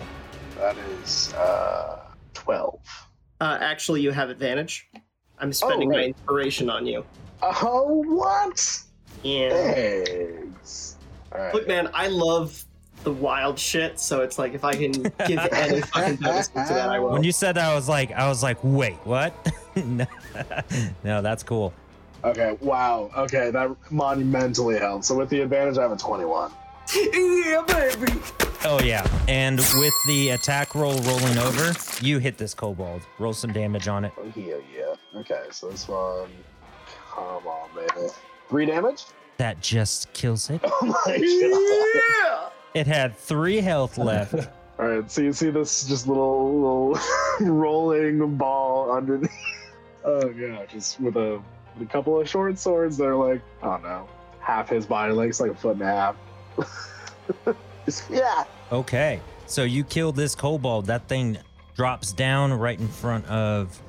[0.58, 2.00] That is uh,
[2.34, 2.80] 12.
[3.42, 4.88] Uh, actually, you have advantage.
[5.40, 6.08] I'm spending my right.
[6.10, 7.04] inspiration on you.
[7.42, 8.84] Oh, what?
[9.24, 9.50] Yeah.
[10.06, 10.98] Thanks.
[11.32, 11.52] All right.
[11.52, 12.64] Look, man, I love
[13.04, 16.90] the wild shit, so it's like if I can give any fucking bonus to that,
[16.90, 17.10] I will.
[17.10, 19.34] When you said that, I was like, I was like, wait, what?
[19.76, 20.06] no,
[21.04, 21.74] no, that's cool.
[22.24, 23.10] Okay, wow.
[23.18, 25.06] Okay, that monumentally helped.
[25.06, 26.52] So with the advantage, I have a 21.
[26.96, 28.20] Yeah, baby.
[28.64, 33.02] Oh yeah, and with the attack roll rolling over, you hit this kobold.
[33.18, 34.12] Roll some damage on it.
[34.18, 35.20] Oh, yeah, yeah.
[35.20, 36.30] Okay, so this one.
[37.10, 38.08] Come on, baby.
[38.50, 39.06] Three damage?
[39.38, 40.62] That just kills it.
[40.84, 42.52] Oh my god.
[42.74, 42.82] Yeah.
[42.82, 44.34] It had three health left.
[44.80, 47.00] All right, so you see this just little little
[47.52, 49.30] rolling ball underneath.
[50.04, 51.42] Oh yeah, just with a,
[51.78, 52.98] with a couple of short swords.
[52.98, 54.08] They're like, oh no,
[54.40, 56.16] half his body length's like a foot and a half.
[57.86, 58.44] Just- yeah.
[58.72, 60.86] Okay, so you kill this kobold.
[60.86, 61.38] That thing
[61.76, 63.82] drops down right in front of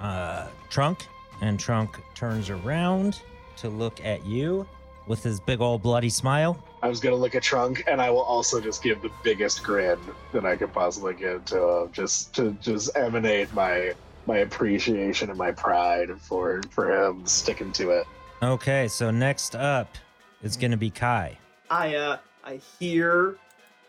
[0.00, 1.06] uh, Trunk,
[1.40, 3.20] and Trunk turns around
[3.58, 4.66] to look at you
[5.06, 6.62] with his big old bloody smile.
[6.82, 9.98] I was gonna look at Trunk, and I will also just give the biggest grin
[10.32, 13.94] that I could possibly give to him, just to just emanate my
[14.26, 18.06] my appreciation and my pride for for him sticking to it.
[18.42, 19.96] Okay, so next up
[20.42, 21.38] is gonna be Kai.
[21.74, 23.36] I uh, I hear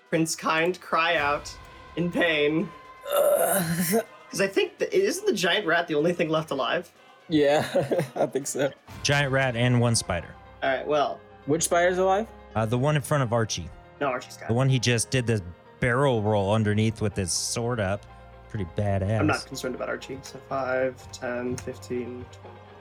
[0.09, 1.55] Prince Kind cry out
[1.97, 2.67] in pain
[3.03, 6.91] because I think the, isn't the giant rat the only thing left alive?
[7.29, 7.63] Yeah,
[8.15, 8.71] I think so.
[9.03, 10.29] Giant rat and one spider.
[10.63, 12.27] All right, well, Which spider's alive?
[12.55, 13.69] Uh, the one in front of Archie.
[14.01, 14.47] no, Archie's got.
[14.47, 14.57] The it.
[14.57, 15.41] one he just did this
[15.79, 18.03] barrel roll underneath with his sword up.
[18.49, 19.19] Pretty badass.
[19.19, 20.17] I'm not concerned about Archie.
[20.23, 22.25] So 5, 10, 15,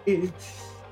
[0.06, 0.32] 20.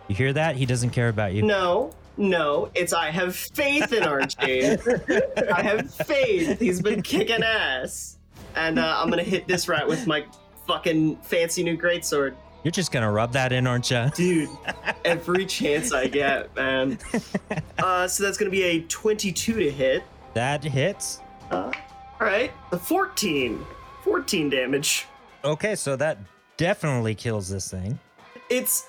[0.09, 0.57] You hear that?
[0.57, 1.43] He doesn't care about you.
[1.43, 4.65] No, no, it's I have faith in Archie.
[4.67, 6.59] I have faith.
[6.61, 8.19] He's been kicking ass.
[8.55, 10.25] And uh, I'm gonna hit this rat with my
[10.67, 12.35] fucking fancy new greatsword.
[12.65, 14.11] You're just gonna rub that in, aren't you?
[14.15, 14.51] Dude,
[15.05, 16.99] every chance I get, man.
[17.79, 20.05] Uh, so that's gonna be a 22 to hit.
[20.35, 21.19] That hits.
[21.51, 21.73] Uh,
[22.21, 23.65] all right, the 14.
[24.05, 25.07] 14 damage.
[25.45, 26.19] Okay, so that
[26.57, 27.99] definitely kills this thing.
[28.49, 28.87] It's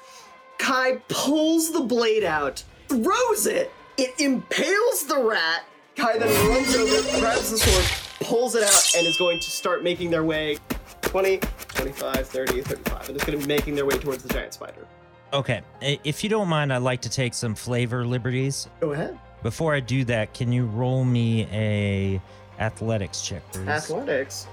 [0.59, 5.65] Kai pulls the blade out, throws it, it impales the rat.
[5.95, 9.83] Kai then runs over, grabs the sword, pulls it out, and is going to start
[9.83, 10.57] making their way
[11.03, 13.07] 20, 25, 30, 35.
[13.09, 14.87] And it's going to be making their way towards the giant spider.
[15.33, 18.67] Okay, if you don't mind, I'd like to take some flavor liberties.
[18.79, 19.19] Go ahead.
[19.41, 22.21] Before I do that, can you roll me a
[22.59, 23.67] athletics check, please?
[23.67, 24.47] Athletics.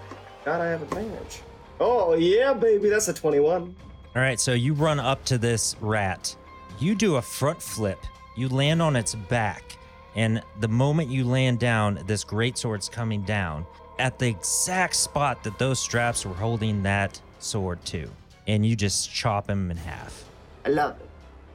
[0.45, 1.43] God, I have advantage.
[1.81, 2.89] Oh, yeah, baby.
[2.89, 3.75] That's a 21.
[4.17, 6.35] All right, so you run up to this rat.
[6.79, 7.99] You do a front flip.
[8.41, 9.77] You land on its back,
[10.17, 13.67] and the moment you land down, this greatsword's coming down
[13.99, 18.09] at the exact spot that those straps were holding that sword to,
[18.47, 20.25] and you just chop him in half.
[20.65, 21.07] I love it.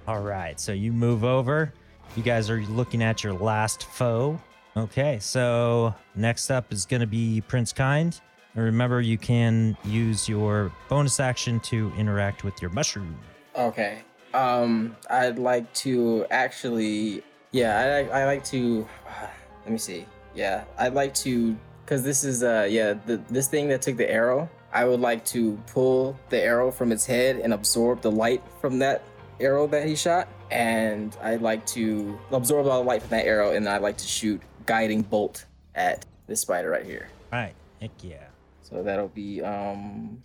[0.07, 1.73] All right, so you move over.
[2.15, 4.39] You guys are looking at your last foe.
[4.77, 8.21] Okay, so next up is going to be Prince Kind.
[8.53, 13.17] And remember, you can use your bonus action to interact with your mushroom.
[13.55, 14.03] Okay.
[14.35, 18.87] Um, I'd like to actually, yeah, I I like to.
[19.63, 20.05] Let me see.
[20.35, 21.57] Yeah, I'd like to,
[21.87, 24.49] cause this is uh yeah the this thing that took the arrow.
[24.73, 28.77] I would like to pull the arrow from its head and absorb the light from
[28.79, 29.03] that
[29.39, 33.51] arrow that he shot, and I'd like to absorb all the light from that arrow,
[33.51, 37.07] and I'd like to shoot guiding bolt at this spider right here.
[37.31, 38.25] All right, heck yeah.
[38.61, 40.21] So that'll be um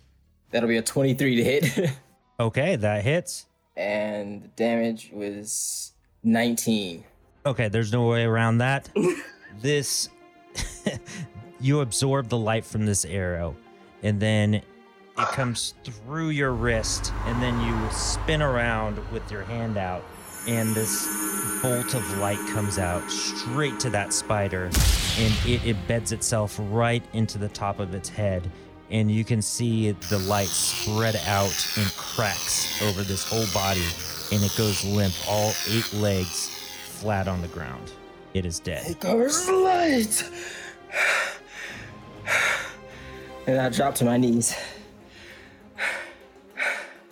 [0.51, 1.91] that'll be a 23 to hit.
[2.41, 3.45] Okay, that hits.
[3.75, 5.93] And the damage was
[6.23, 7.03] 19.
[7.45, 8.89] Okay, there's no way around that.
[9.61, 10.09] this,
[11.59, 13.55] you absorb the light from this arrow,
[14.03, 14.63] and then it
[15.29, 20.03] comes through your wrist, and then you spin around with your hand out,
[20.47, 21.07] and this
[21.61, 27.37] bolt of light comes out straight to that spider, and it embeds itself right into
[27.37, 28.49] the top of its head.
[28.91, 33.85] And you can see the light spread out in cracks over this whole body,
[34.33, 37.91] and it goes limp, all eight legs flat on the ground.
[38.33, 38.85] It is dead.
[38.89, 40.29] It goes light.
[43.47, 44.55] And I drop to my knees.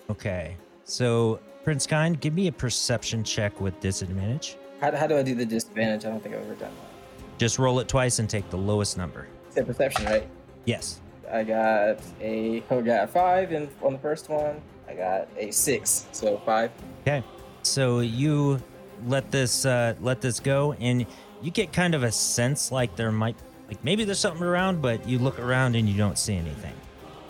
[0.10, 0.56] Okay.
[0.84, 4.58] So, Prince Kind, give me a perception check with disadvantage.
[4.82, 6.06] How, how do I do the disadvantage?
[6.06, 7.38] I don't think I've ever done that.
[7.40, 9.28] Just roll it twice and take the lowest number.
[9.56, 10.28] It's perception, right?
[10.66, 11.02] Yes.
[11.32, 14.62] I got a I got a five in on the first one.
[14.88, 16.72] I got a six, so five.
[17.02, 17.24] Okay.
[17.64, 18.62] So you
[19.06, 21.06] let this uh, let this go, and
[21.42, 23.36] you get kind of a sense like there might
[23.68, 26.74] like maybe there's something around, but you look around and you don't see anything.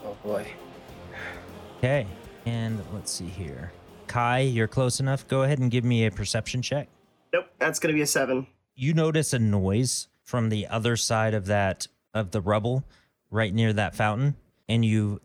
[0.05, 0.47] Oh boy.
[1.77, 2.05] Okay.
[2.45, 3.71] And let's see here.
[4.07, 5.27] Kai, you're close enough.
[5.27, 6.87] Go ahead and give me a perception check.
[7.33, 8.47] Nope, that's gonna be a seven.
[8.75, 12.83] you notice a noise from the other side of that of the rubble
[13.31, 14.35] right near that fountain
[14.67, 15.19] and you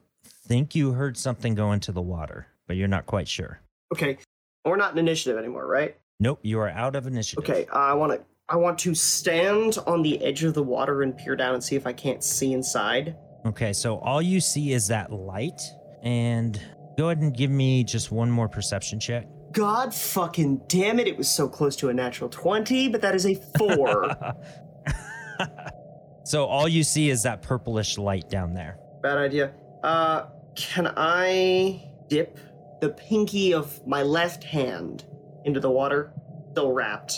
[0.49, 3.61] think you heard something go into the water but you're not quite sure
[3.93, 4.19] Okay,
[4.65, 5.97] we're not in initiative anymore, right?
[6.21, 8.21] nope you are out of initiative Okay, uh, I want to.
[8.49, 11.77] I want to stand on the edge of the water and peer down and see
[11.77, 13.17] if I can't see inside.
[13.47, 15.61] okay so all you see is that light
[16.03, 16.61] and
[16.99, 21.07] go ahead and give me just one more perception check God fucking damn it!
[21.07, 24.11] It was so close to a natural twenty, but that is a four.
[26.25, 29.53] so all you see is that purplish light down there Bad idea.
[29.83, 32.39] Uh, can I dip
[32.81, 35.05] the pinky of my left hand
[35.45, 36.13] into the water?
[36.53, 37.15] Still wrapped.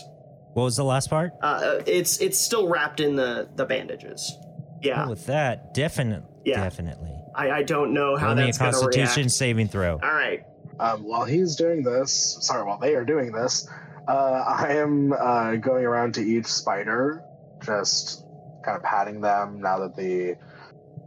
[0.55, 4.37] what was the last part Uh, it's it's still wrapped in the the bandages.
[4.83, 6.63] Yeah, Oh, with that definitely Yeah.
[6.63, 9.33] definitely I, I don't know how Roll me a that's gonna constitution react.
[9.33, 10.45] saving throw All right.
[10.81, 13.67] Um, while he's doing this, sorry, while they are doing this,
[14.09, 14.13] uh,
[14.47, 17.23] I am uh, going around to each spider,
[17.65, 18.26] just
[18.67, 20.37] kind of patting them now that the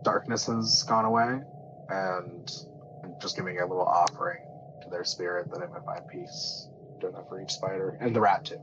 [0.04, 1.42] darkness has gone away,
[1.90, 2.52] and
[3.22, 4.44] just giving a little offering
[4.82, 6.66] to their spirit that it might find peace.
[7.00, 8.60] Doing that for each spider, and the rat too.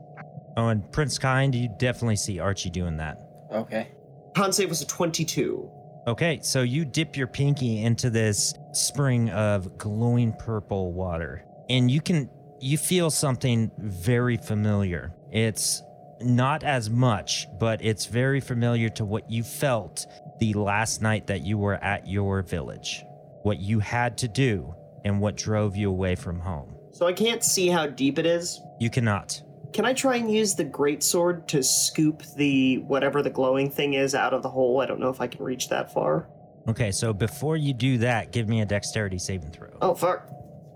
[0.57, 3.17] oh and prince kind you definitely see archie doing that
[3.51, 3.87] Okay.
[4.35, 5.71] Con save was a twenty-two.
[6.07, 11.99] Okay, so you dip your pinky into this spring of glowing purple water, and you
[11.99, 12.29] can
[12.59, 15.13] you feel something very familiar.
[15.31, 15.81] It's
[16.21, 20.05] not as much, but it's very familiar to what you felt
[20.39, 23.03] the last night that you were at your village.
[23.43, 26.75] What you had to do and what drove you away from home.
[26.91, 28.61] So I can't see how deep it is.
[28.79, 29.41] You cannot.
[29.73, 34.15] Can I try and use the greatsword to scoop the whatever the glowing thing is
[34.15, 34.81] out of the hole?
[34.81, 36.27] I don't know if I can reach that far.
[36.67, 39.69] Okay, so before you do that, give me a dexterity saving throw.
[39.81, 40.27] Oh fuck,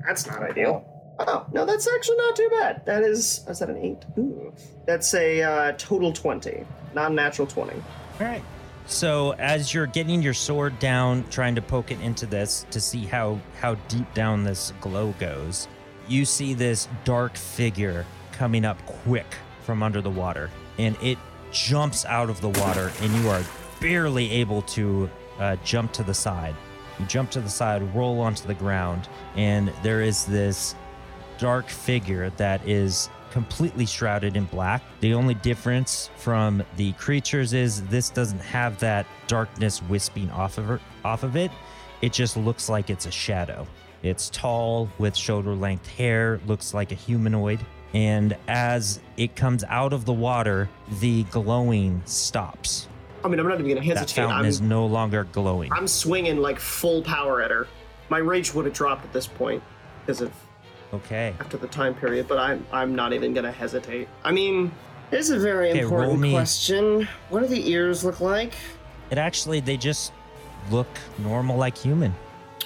[0.06, 0.86] that's not ideal.
[1.28, 2.86] Oh no, that's actually not too bad.
[2.86, 4.06] That is, is that an eight?
[4.18, 4.54] Ooh,
[4.86, 7.76] that's a uh, total twenty, non-natural twenty.
[8.20, 8.44] All right.
[8.88, 13.06] So as you're getting your sword down, trying to poke it into this to see
[13.06, 15.68] how how deep down this glow goes,
[16.08, 19.28] you see this dark figure coming up quick
[19.62, 21.18] from under the water, and it
[21.52, 23.44] jumps out of the water, and you are
[23.80, 25.10] barely able to
[25.40, 26.56] uh, jump to the side.
[27.00, 30.76] You jump to the side, roll onto the ground, and there is this
[31.42, 34.84] dark figure that is completely shrouded in black.
[35.00, 40.70] The only difference from the creatures is this doesn't have that darkness wisping off of
[40.70, 41.50] it, off of it.
[42.04, 43.66] It just looks like it's a shadow.
[44.04, 47.60] It's tall with shoulder length hair, looks like a humanoid.
[47.96, 50.70] And as it comes out of the water,
[51.00, 52.88] the glowing stops.
[53.24, 54.16] I mean, I'm not even gonna hesitate.
[54.16, 55.74] That fountain I'm, is no longer glowing.
[55.74, 57.68] I'm swinging like full power at her.
[58.10, 59.64] My rage would have dropped at this point
[60.06, 60.32] because of
[60.94, 61.34] Okay.
[61.40, 64.08] after the time period, but I'm I'm not even gonna hesitate.
[64.24, 64.72] I mean,
[65.12, 67.08] it's a very Okay, important me- question.
[67.30, 68.54] What do the ears look like?
[69.10, 70.12] It actually, they just
[70.70, 70.88] look
[71.20, 72.14] normal like human.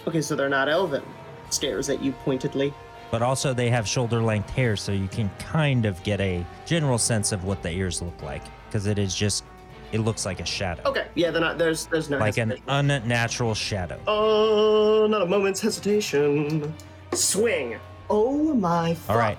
[0.08, 1.04] Okay, so they're not elven.
[1.50, 2.74] Stares at you pointedly.
[3.12, 6.98] but also they have shoulder length hair so you can kind of get a general
[6.98, 9.44] sense of what the ears look like because it is just
[9.92, 11.58] it looks like a shadow Okay, yeah, they're not.
[11.60, 16.74] There's there's no like an unnatural shadow Oh, not a moment's hesitation.
[17.14, 17.78] Swing.
[18.10, 19.10] Oh my fuck.
[19.10, 19.38] All right.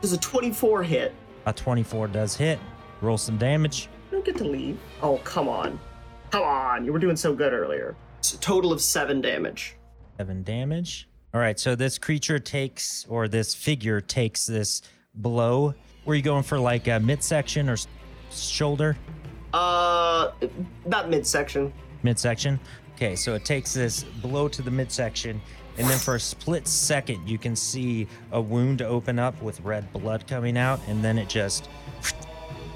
[0.00, 1.14] Does a 24 hit?
[1.46, 2.58] a 24 does hit
[3.00, 4.78] roll some damage I don't get to leave.
[5.02, 5.80] Oh, come on.
[6.30, 6.84] Come on.
[6.84, 7.96] You were doing so good earlier.
[8.18, 9.76] It's a total of seven damage.
[10.18, 14.82] seven damage all right so this creature takes or this figure takes this
[15.14, 15.72] blow
[16.04, 17.76] were you going for like a midsection or
[18.32, 18.96] shoulder
[19.54, 20.32] Uh,
[20.86, 21.72] about midsection.
[22.02, 22.58] midsection
[22.96, 25.40] Okay, so it takes this blow to the midsection,
[25.78, 29.92] and then for a split second, you can see a wound open up with red
[29.92, 31.68] blood coming out, and then it just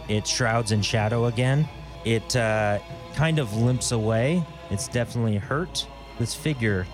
[0.08, 1.68] it shrouds in shadow again.
[2.04, 2.78] It uh,
[3.14, 4.44] kind of limps away.
[4.70, 5.86] It's definitely hurt.
[6.18, 6.86] This figure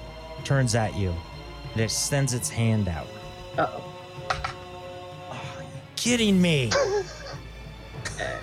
[0.45, 1.15] turns at you.
[1.75, 3.07] It extends its hand out.
[3.59, 3.85] Uh-oh.
[5.31, 6.71] Are you kidding me?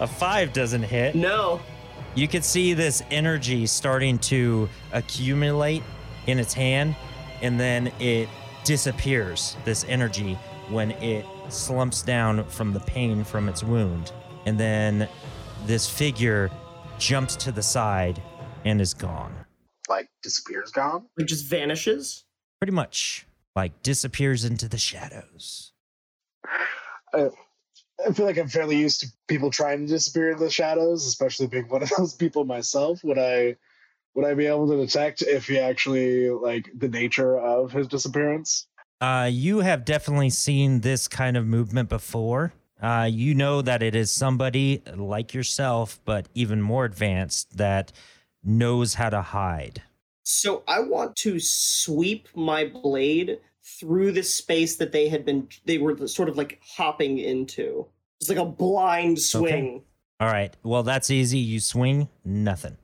[0.00, 1.14] a five doesn't hit.
[1.14, 1.60] No.
[2.14, 5.82] You can see this energy starting to accumulate
[6.26, 6.96] in its hand,
[7.42, 8.28] and then it
[8.64, 9.56] disappears.
[9.64, 14.12] This energy when it slumps down from the pain from its wound.
[14.46, 15.08] And then
[15.66, 16.50] this figure
[16.98, 18.22] jumps to the side
[18.64, 19.34] and is gone.
[19.88, 21.06] Like disappears gone.
[21.18, 22.24] It just vanishes.
[22.60, 25.72] Pretty much like disappears into the shadows.
[27.14, 31.46] I feel like I'm fairly used to people trying to disappear in the shadows, especially
[31.46, 33.04] being one of those people myself.
[33.04, 33.56] Would I
[34.14, 38.66] would I be able to detect if he actually like the nature of his disappearance?
[39.00, 42.52] Uh, you have definitely seen this kind of movement before.
[42.80, 47.92] Uh, you know that it is somebody like yourself, but even more advanced that
[48.42, 49.82] knows how to hide.
[50.22, 53.40] So I want to sweep my blade
[53.78, 57.86] through the space that they had been they were sort of like hopping into.
[58.20, 59.82] It's like a blind swing.
[60.20, 60.54] All right.
[60.62, 61.38] Well, that's easy.
[61.38, 62.76] You swing, nothing.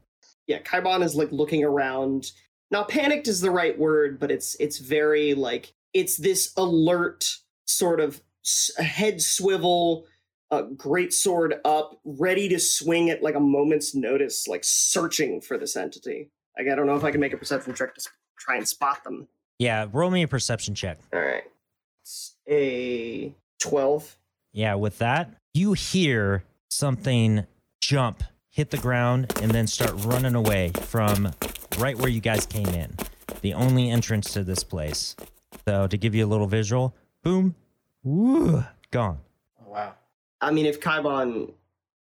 [0.51, 2.33] Yeah, Kaibon is like looking around.
[2.73, 7.37] Now panicked is the right word, but it's it's very like it's this alert
[7.67, 8.21] sort of
[8.77, 10.07] head swivel,
[10.51, 15.57] uh, great sword up, ready to swing at like a moment's notice, like searching for
[15.57, 16.31] this entity.
[16.59, 19.05] Like I don't know if I can make a perception check to try and spot
[19.05, 19.29] them.
[19.61, 20.99] Yeah, roll me a perception check.
[21.13, 21.45] All right,
[22.03, 24.17] it's a twelve.
[24.53, 27.47] Yeah, with that, you hear something
[27.81, 28.25] jump,
[28.61, 31.33] hit the ground, and then start running away from
[31.79, 32.95] right where you guys came in.
[33.41, 35.17] The only entrance to this place.
[35.67, 37.55] So to give you a little visual, boom,
[38.03, 39.19] woo, gone.
[39.63, 39.95] Oh, wow.
[40.43, 41.55] I mean, if Kaibon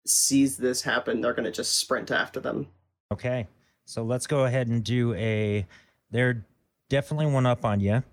[0.06, 2.68] sees this happen, they're gonna just sprint after them.
[3.10, 3.48] Okay.
[3.86, 5.66] So let's go ahead and do a.
[6.12, 6.46] They're
[6.90, 8.04] definitely one up on you.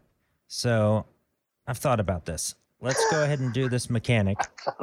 [0.46, 1.04] So
[1.66, 2.54] I've thought about this.
[2.80, 4.38] Let's go ahead and do this mechanic.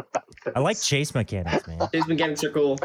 [0.54, 1.88] I like chase mechanics, man.
[1.94, 2.78] These mechanics are cool.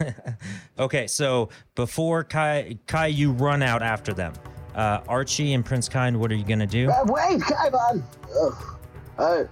[0.78, 4.32] okay, so before Kai, Kai, you run out after them.
[4.74, 6.90] Uh, Archie and Prince Kind, what are you gonna do?
[6.90, 8.02] Uh, wait, Kaibon!
[8.42, 8.78] Ugh.
[9.18, 9.44] Uh,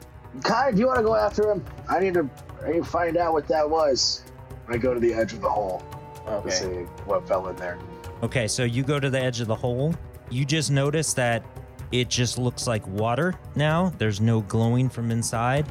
[0.42, 1.64] Kai, do you want to go after him?
[1.88, 2.28] I need to,
[2.64, 4.24] I need to find out what that was.
[4.68, 5.82] I go to the edge of the hole
[6.26, 6.50] to Okay.
[6.50, 6.66] see
[7.04, 7.78] what fell in there.
[8.22, 9.94] Okay, so you go to the edge of the hole.
[10.30, 11.44] You just notice that
[11.92, 13.92] it just looks like water now.
[13.98, 15.66] There's no glowing from inside,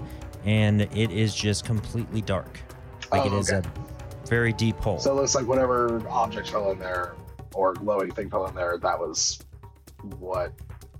[0.45, 2.59] and it is just completely dark.
[3.11, 3.67] Like it Oh, is okay.
[3.67, 3.80] a
[4.31, 4.97] very deep hole.
[4.97, 7.15] So it looks like whatever object fell in there
[7.53, 9.39] or glowing thing fell in there, that was
[10.19, 10.53] what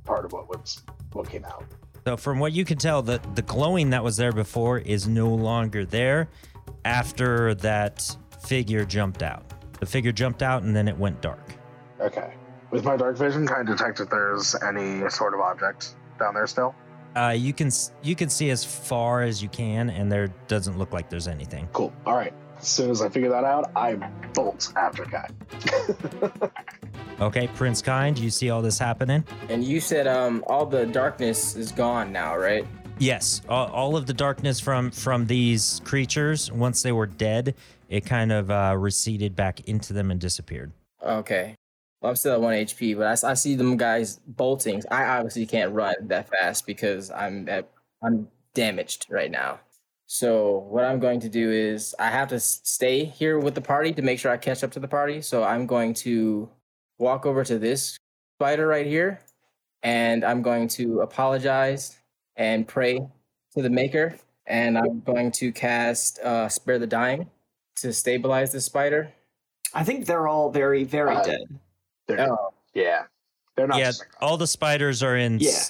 [0.03, 1.63] part of what was what came out.
[2.05, 5.33] So from what you can tell, the the glowing that was there before is no
[5.33, 6.27] longer there
[6.83, 9.45] after that figure jumped out.
[9.79, 11.53] The figure jumped out and then it went dark.
[12.01, 12.33] Okay.
[12.69, 16.47] With my dark vision, can I detect if there's any sort of object down there
[16.47, 16.75] still?
[17.15, 17.71] Uh, you can
[18.03, 21.69] you can see as far as you can, and there doesn't look like there's anything.
[21.71, 21.93] Cool.
[22.05, 22.33] All right.
[22.61, 23.95] As soon as I figure that out, I
[24.33, 25.29] bolt after Kai.
[27.21, 29.23] Okay, Prince Kind, you see all this happening?
[29.47, 32.65] And you said um all the darkness is gone now, right?
[32.97, 37.53] Yes, all, all of the darkness from from these creatures, once they were dead,
[37.89, 40.71] it kind of uh, receded back into them and disappeared.
[41.05, 41.55] Okay.
[42.01, 44.81] Well, I'm still at one HP, but I see them guys bolting.
[44.89, 47.69] I obviously can't run that fast because I'm at,
[48.01, 49.59] I'm damaged right now.
[50.13, 53.93] So what I'm going to do is I have to stay here with the party
[53.93, 55.21] to make sure I catch up to the party.
[55.21, 56.49] So I'm going to
[56.99, 57.97] walk over to this
[58.35, 59.21] spider right here,
[59.83, 61.97] and I'm going to apologize
[62.35, 62.99] and pray
[63.55, 67.29] to the Maker, and I'm going to cast uh, Spare the Dying
[67.77, 69.13] to stabilize the spider.
[69.73, 71.59] I think they're all very, very Uh, dead.
[72.07, 73.03] They're, Oh, Yeah.
[73.55, 75.63] They're not yeah, all the spiders are in Yeah.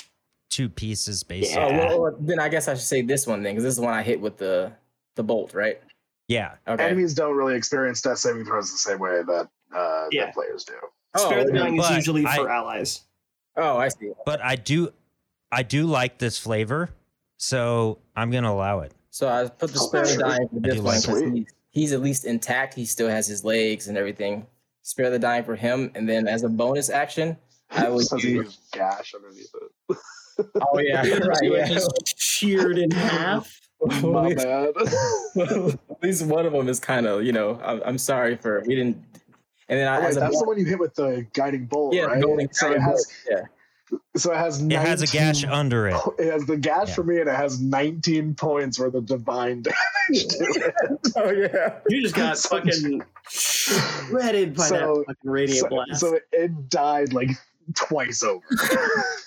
[0.51, 1.61] S- two pieces, basically.
[1.63, 1.77] Oh, Yeah.
[1.87, 3.83] well, well, then I guess I should say this one then, because this is the
[3.83, 4.71] one I hit with the
[5.15, 5.79] the bolt, right?
[6.27, 6.55] Yeah.
[6.67, 6.83] Okay.
[6.85, 10.25] enemies don't really experience death saving throws the same way that uh Yeah.
[10.25, 10.73] that players do.
[11.15, 13.01] Oh, Spare the dying is usually I- for allies.
[13.57, 14.11] oh, I see.
[14.25, 14.93] But I do,
[15.51, 16.91] I do like this flavor,
[17.37, 18.93] so I'm gonna allow it.
[19.09, 21.33] So I put the Oh, spare the dying for this do one because it.
[21.33, 22.73] he's, he's at least intact.
[22.75, 24.47] He still has his legs and everything.
[24.83, 27.37] Spare the dying for him, and then as a bonus action,
[27.69, 28.57] I would Says use.
[28.71, 29.51] gash underneath
[29.89, 29.97] it.
[30.61, 31.37] Oh yeah, right.
[31.43, 31.67] Yeah.
[31.67, 33.59] Just sheared in half.
[34.03, 35.79] Well, My at, least, bad.
[35.89, 37.59] at least one of them is kind of, you know.
[37.63, 38.97] I'm, I'm sorry for we didn't.
[39.69, 41.95] And then I, Oh, wait, as a the one you hit with the guiding bolt,
[41.95, 42.21] yeah, right?
[42.21, 43.49] golden so it has bolt,
[43.91, 43.99] yeah.
[44.17, 45.95] so it has It has a gash under it.
[46.19, 46.93] It has the gash Yeah.
[46.93, 50.75] for me, and it has 19 points worth of divine damage to it.
[51.15, 51.79] Oh yeah.
[51.89, 55.99] You just got So- fucking shredded by So- that fucking radiant So, blast.
[56.01, 57.29] so it died like
[57.75, 58.43] twice over.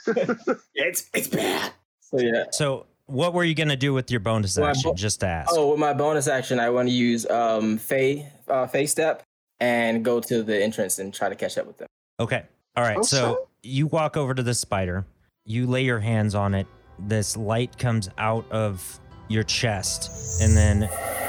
[0.74, 1.72] it's it's bad.
[2.00, 2.44] So yeah.
[2.50, 4.90] So, what were you gonna do with your bonus Well, action?
[4.90, 5.50] bo- Just to ask.
[5.52, 9.22] Oh, with my bonus action, I want to use um Fey uh Fey step
[9.60, 11.88] and go to the entrance and try to catch up with them.
[12.20, 12.44] Okay.
[12.76, 13.04] All right.
[13.04, 15.06] So so- you walk over to the spider.
[15.46, 16.66] You lay your hands on it.
[16.98, 20.80] This light comes out of your chest and then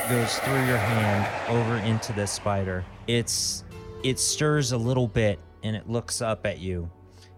[0.09, 2.83] goes through your hand over into the spider.
[3.07, 3.63] It's
[4.03, 6.89] it stirs a little bit and it looks up at you.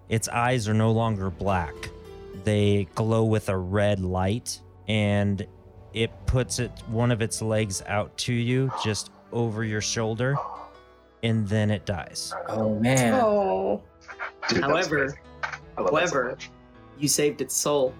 [0.09, 1.73] Its eyes are no longer black.
[2.43, 5.45] They glow with a red light and
[5.93, 10.35] it puts it one of its legs out to you just over your shoulder
[11.23, 12.33] and then it dies.
[12.47, 13.13] Oh man.
[13.15, 13.81] Oh.
[14.47, 15.19] Dude, that's However- amazing.
[15.77, 16.37] I love that so however-
[16.99, 17.93] You saved its soul.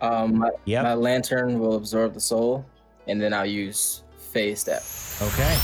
[0.00, 0.84] Um, my, Yep.
[0.84, 2.64] my lantern will absorb the soul,
[3.08, 4.82] and then I'll use Fey step.
[5.20, 5.58] Okay.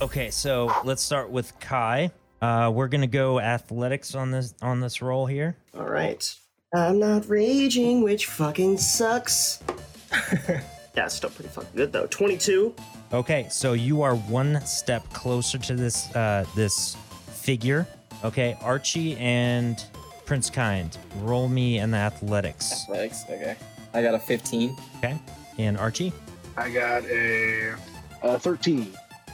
[0.00, 2.10] Okay, so let's start with Kai.
[2.40, 5.56] Uh, we're gonna go athletics on this on this roll here.
[5.74, 6.34] All right.
[6.74, 9.62] I'm not raging, which fucking sucks.
[10.48, 10.60] yeah,
[10.96, 12.06] it's still pretty fucking good though.
[12.06, 12.74] 22.
[13.12, 16.96] Okay, so you are one step closer to this uh, this
[17.32, 17.86] figure.
[18.24, 19.84] Okay, Archie and
[20.24, 22.72] Prince Kind, roll me an athletics.
[22.84, 23.24] Athletics.
[23.28, 23.56] Okay.
[23.92, 24.76] I got a 15.
[24.98, 25.18] Okay,
[25.58, 26.12] and Archie.
[26.56, 27.74] I got a,
[28.22, 28.92] a 13.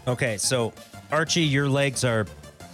[0.09, 0.73] Okay, so
[1.13, 2.27] Archie, your legs are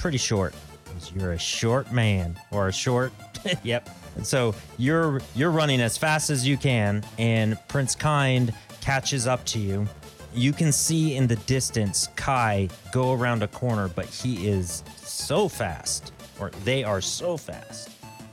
[0.03, 0.53] pretty short.
[0.85, 3.13] 'cause You're a short man or a short.
[3.63, 3.89] yep.
[4.17, 9.43] And so you're you're running as fast as you can, and Prince Kind catches up
[9.47, 9.87] to you.
[10.35, 15.49] You can see in the distance Kai go around a corner, but he is so
[15.49, 17.91] fast, or they are so fast.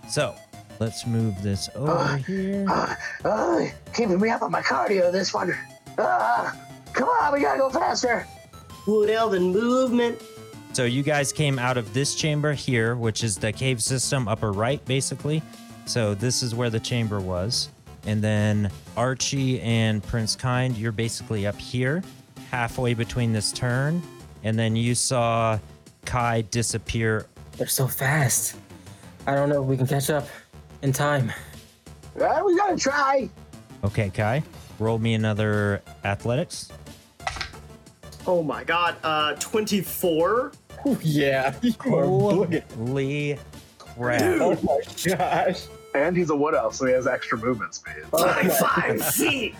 [0.10, 0.34] So
[0.80, 2.66] let's move this over Uh, here.
[2.68, 2.96] Uh,
[3.26, 5.54] uh, keeping me up on my cardio, this one.
[5.98, 6.52] Uh,
[6.94, 8.26] come on, we gotta go faster.
[8.88, 10.20] Wood Elven movement.
[10.74, 14.52] So you guys came out of this chamber here, which is the cave system upper
[14.52, 15.42] right, basically.
[15.86, 17.70] So this is where the chamber was.
[18.06, 22.04] And then Archie and Prince Kind, you're basically up here,
[22.52, 24.02] halfway between this turn.
[24.44, 25.60] And then you saw
[26.06, 27.26] Kai disappear.
[27.58, 28.56] They're so fast.
[29.28, 30.28] I don't know if we can catch up
[30.82, 31.32] in time.
[32.16, 33.30] Well, we gotta try.
[33.84, 34.44] Okay, Kai,
[34.78, 36.70] roll me another athletics.
[38.28, 38.96] Oh my god.
[39.04, 40.52] Uh 24.
[40.86, 41.54] Oh, yeah.
[41.82, 43.38] Holy
[43.78, 44.22] crap.
[44.22, 45.66] Oh my gosh.
[45.96, 48.04] And he's a wood elf, so he has extra movement speed.
[48.14, 49.56] Oh my 25 feet.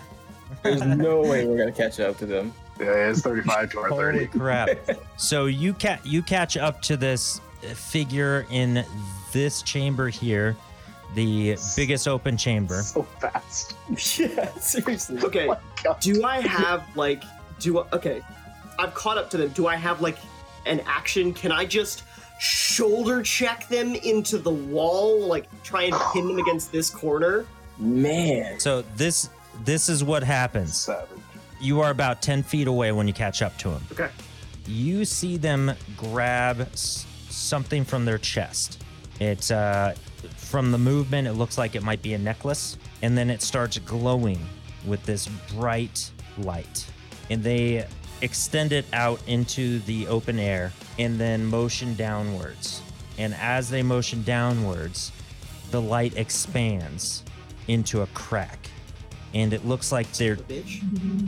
[0.62, 2.52] There's no way we're gonna catch up to them.
[2.78, 3.94] Yeah, he has 35 to our 30.
[3.94, 4.38] Holy 30.
[4.38, 4.68] crap!
[5.16, 7.40] so you ca- you catch up to this
[7.74, 8.84] figure in
[9.32, 10.56] this chamber here,
[11.14, 12.82] the biggest open chamber.
[12.82, 13.76] So fast.
[14.18, 15.22] yeah, seriously.
[15.22, 15.48] Okay.
[15.86, 15.96] Oh.
[16.00, 17.22] Do I have like
[17.58, 18.22] do I, okay.
[18.78, 19.48] I've caught up to them.
[19.50, 20.18] Do I have like
[20.66, 21.32] an action?
[21.32, 22.04] Can I just
[22.38, 27.46] shoulder check them into the wall, like try and pin them against this corner?
[27.78, 28.58] Man.
[28.60, 29.30] So this
[29.64, 30.76] this is what happens.
[30.76, 31.08] Savage.
[31.60, 33.82] You are about ten feet away when you catch up to them.
[33.92, 34.08] Okay.
[34.66, 38.82] You see them grab s- something from their chest.
[39.18, 39.94] It's uh,
[40.36, 43.78] from the movement, it looks like it might be a necklace, and then it starts
[43.78, 44.38] glowing
[44.86, 46.86] with this bright light.
[47.28, 47.86] And they
[48.22, 52.82] extend it out into the open air and then motion downwards.
[53.18, 55.12] And as they motion downwards,
[55.70, 57.22] the light expands
[57.68, 58.58] into a crack.
[59.34, 60.36] And it looks like they're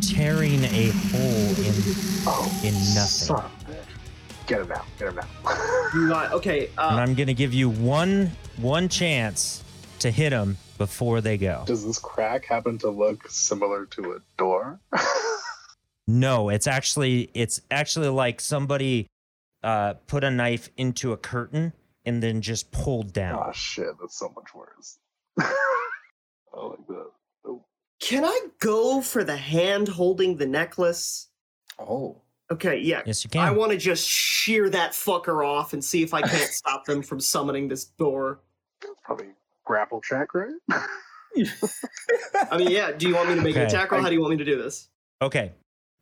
[0.00, 1.74] tearing a hole in
[2.26, 3.06] Oh, in nothing.
[3.06, 4.46] son of a bitch.
[4.46, 4.84] Get him out.
[4.98, 5.28] Get him out.
[5.94, 6.68] You got okay.
[6.68, 9.62] and Uh, I'm gonna give you one one chance
[9.98, 11.64] to hit them before they go.
[11.66, 14.80] Does this crack happen to look similar to a door?
[16.08, 19.06] No, it's actually it's actually like somebody
[19.62, 21.72] uh, put a knife into a curtain
[22.04, 23.40] and then just pulled down.
[23.46, 24.98] oh shit, that's so much worse.
[25.40, 25.46] I
[26.54, 27.06] like that.
[27.46, 27.64] Oh,
[28.00, 31.28] can I go for the hand holding the necklace?
[31.78, 32.20] Oh.
[32.50, 33.00] Okay, yeah.
[33.06, 33.40] Yes, you can.
[33.40, 37.00] I want to just shear that fucker off and see if I can't stop them
[37.02, 38.40] from summoning this door.
[39.04, 39.28] probably
[39.64, 40.52] grapple check, right?
[42.50, 42.92] I mean, yeah.
[42.92, 43.68] Do you want me to make an Okay.
[43.74, 44.02] attack roll?
[44.02, 44.88] How do you want me to do this?
[45.22, 45.52] okay,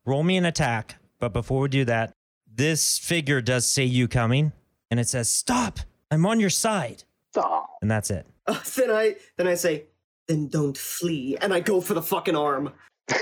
[0.07, 0.97] roll me an attack.
[1.19, 2.13] But before we do that,
[2.53, 4.53] this figure does say you coming,
[4.91, 5.81] and it says stop.
[6.11, 7.05] I'm on your side,
[7.37, 8.27] Oh, and that's it.
[8.47, 9.85] Uh, then I then I say,
[10.27, 12.73] then don't flee, and I go for the fucking arm.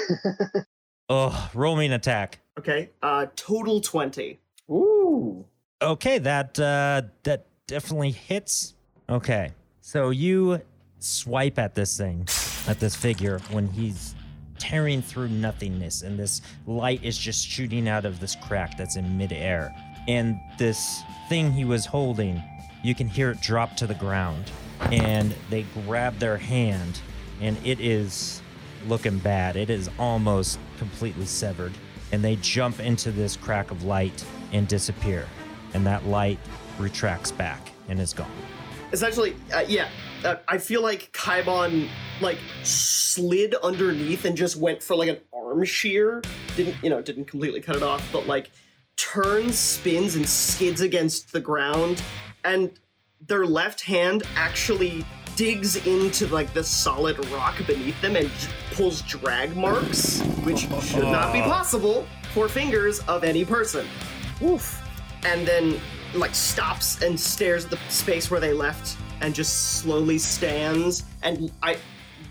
[1.10, 2.38] Oh, roll me an attack.
[2.58, 2.90] Okay.
[3.02, 4.38] Uh, total twenty.
[4.70, 5.46] Ooh.
[5.80, 8.74] Okay, that uh, that definitely hits.
[9.08, 10.60] Okay, so you
[10.98, 12.28] swipe at this thing,
[12.66, 14.14] at this figure when he's
[14.58, 19.16] tearing through nothingness, and this light is just shooting out of this crack that's in
[19.16, 19.74] midair.
[20.06, 22.42] And this thing he was holding,
[22.82, 24.50] you can hear it drop to the ground,
[24.92, 27.00] and they grab their hand,
[27.40, 28.42] and it is
[28.86, 29.56] looking bad.
[29.56, 31.72] It is almost completely severed,
[32.12, 35.26] and they jump into this crack of light and disappear,
[35.74, 36.38] and that light
[36.78, 38.30] retracts back and is gone.
[38.92, 39.88] Essentially, uh, yeah.
[40.24, 41.88] Uh, I feel like Kaibon
[42.20, 46.22] like slid underneath and just went for like an arm shear.
[46.56, 47.00] Didn't you know?
[47.00, 48.50] Didn't completely cut it off, but like
[48.96, 52.02] turns, spins, and skids against the ground,
[52.44, 52.70] and
[53.26, 55.04] their left hand actually
[55.36, 61.04] digs into like the solid rock beneath them and j- pulls drag marks, which should
[61.04, 63.86] not be possible for fingers of any person.
[64.40, 64.82] Woof.
[65.24, 65.80] And then
[66.14, 71.50] like stops and stares at the space where they left and just slowly stands and
[71.62, 71.78] I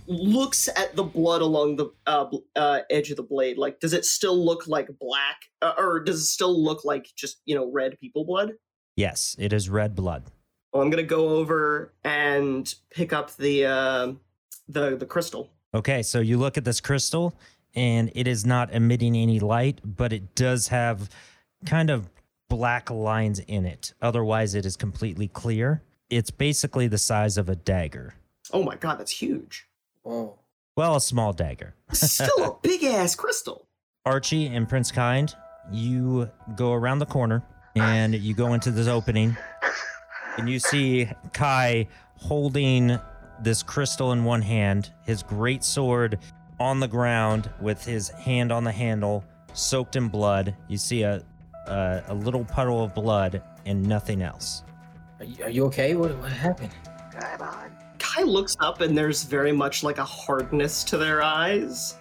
[0.07, 3.57] looks at the blood along the uh, uh, edge of the blade.
[3.57, 7.41] Like, does it still look like black, uh, or does it still look like just
[7.45, 8.53] you know red people blood?
[8.95, 10.23] Yes, it is red blood.
[10.73, 14.13] Well, I'm gonna go over and pick up the uh,
[14.67, 15.51] the the crystal.
[15.73, 17.35] Okay, so you look at this crystal,
[17.75, 21.09] and it is not emitting any light, but it does have
[21.65, 22.09] kind of
[22.49, 23.93] black lines in it.
[24.01, 25.81] Otherwise, it is completely clear.
[26.09, 28.13] It's basically the size of a dagger.
[28.53, 29.67] Oh my god, that's huge.
[30.03, 30.39] Whoa.
[30.75, 31.75] Well, a small dagger.
[31.91, 33.67] Still a big ass crystal.
[34.05, 35.35] Archie and Prince Kind,
[35.71, 37.43] you go around the corner
[37.75, 39.35] and you go into this opening
[40.37, 42.97] and you see Kai holding
[43.41, 46.19] this crystal in one hand, his great sword
[46.59, 50.55] on the ground with his hand on the handle, soaked in blood.
[50.69, 51.21] You see a
[51.67, 54.63] a, a little puddle of blood and nothing else.
[55.19, 55.95] Are you, are you okay?
[55.95, 56.71] What, what happened?
[57.11, 57.71] Come on.
[57.99, 61.95] Kai looks up and there's very much like a hardness to their eyes.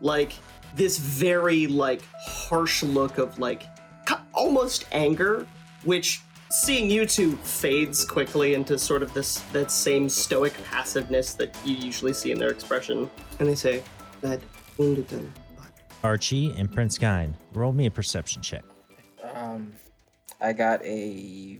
[0.00, 0.32] Like
[0.74, 3.64] this very like harsh look of like
[4.34, 5.46] almost anger,
[5.84, 11.56] which seeing you two fades quickly into sort of this that same stoic passiveness that
[11.64, 13.10] you usually see in their expression.
[13.38, 13.82] And they say,
[14.20, 14.40] that
[14.78, 15.32] wounded them.
[15.56, 15.66] but
[16.04, 18.62] Archie and Prince Kind, roll me a perception check.
[19.34, 19.72] Um,
[20.40, 21.58] I got a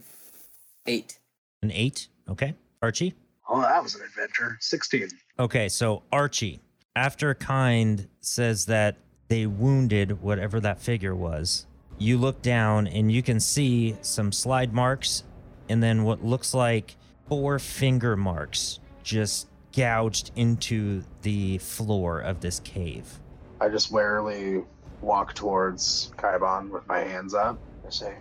[0.88, 1.18] eight.
[1.62, 2.54] An eight, okay.
[2.82, 3.14] Archie?
[3.48, 4.56] Oh, that was an adventure.
[4.60, 5.08] 16.
[5.38, 6.60] Okay, so Archie,
[6.96, 8.96] after Kind says that
[9.28, 11.66] they wounded whatever that figure was,
[11.98, 15.24] you look down and you can see some slide marks
[15.68, 16.96] and then what looks like
[17.28, 23.20] four finger marks just gouged into the floor of this cave.
[23.60, 24.64] I just warily
[25.00, 27.58] walk towards Kaibon with my hands up.
[27.86, 28.16] I say,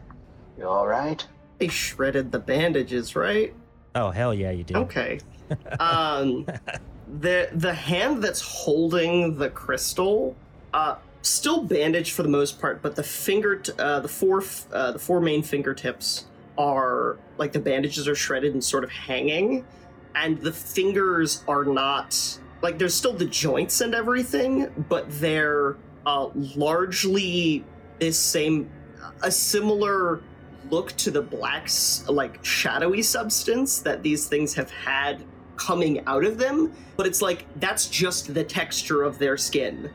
[0.58, 1.26] you all right?
[1.60, 3.54] They shredded the bandages, right?
[3.96, 4.76] Oh, hell yeah, you do.
[4.76, 5.20] Okay.
[5.80, 6.46] um,
[7.20, 10.36] the the hand that's holding the crystal,
[10.74, 14.68] uh, still bandaged for the most part, but the finger, t- uh, the four, f-
[14.72, 16.26] uh, the four main fingertips
[16.58, 19.66] are like the bandages are shredded and sort of hanging,
[20.16, 26.30] and the fingers are not like there's still the joints and everything, but they're uh,
[26.34, 27.64] largely
[28.00, 28.70] this same,
[29.22, 30.22] a similar
[30.70, 31.70] look to the black,
[32.08, 35.24] like shadowy substance that these things have had
[35.56, 39.92] coming out of them, but it's like that's just the texture of their skin.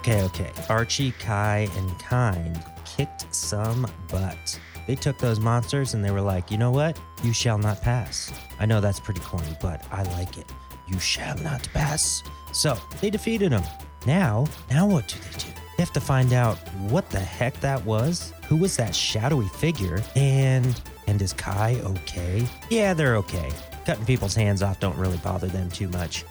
[0.00, 0.50] Okay, okay.
[0.70, 4.58] Archie, Kai, and Kind kicked some butt.
[4.86, 6.98] They took those monsters and they were like, you know what?
[7.22, 8.32] You shall not pass.
[8.58, 10.50] I know that's pretty corny, but I like it.
[10.88, 12.22] You shall not pass.
[12.52, 13.62] So they defeated them.
[14.06, 15.60] Now, now what do they do?
[15.76, 16.56] They have to find out
[16.88, 18.32] what the heck that was.
[18.48, 20.02] Who was that shadowy figure?
[20.16, 22.46] And and is Kai okay?
[22.70, 23.50] Yeah, they're okay.
[23.84, 26.24] Cutting people's hands off don't really bother them too much.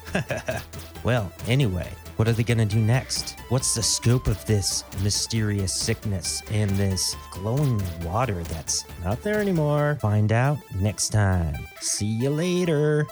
[1.04, 1.88] well, anyway,
[2.20, 3.34] what are they gonna do next?
[3.48, 9.96] What's the scope of this mysterious sickness and this glowing water that's not there anymore?
[10.02, 11.56] Find out next time.
[11.80, 13.06] See you later.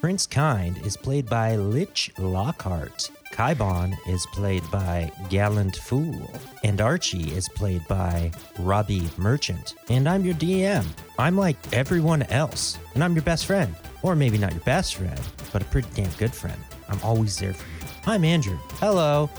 [0.00, 3.10] Prince Kind is played by Lich Lockhart.
[3.32, 6.30] Kaibon is played by Gallant Fool.
[6.62, 8.30] And Archie is played by
[8.60, 9.74] Robbie Merchant.
[9.88, 10.86] And I'm your DM.
[11.18, 12.78] I'm like everyone else.
[12.94, 13.74] And I'm your best friend.
[14.04, 15.20] Or maybe not your best friend,
[15.52, 16.62] but a pretty damn good friend.
[16.88, 17.81] I'm always there for you.
[18.04, 18.58] I'm Andrew.
[18.80, 19.30] Hello.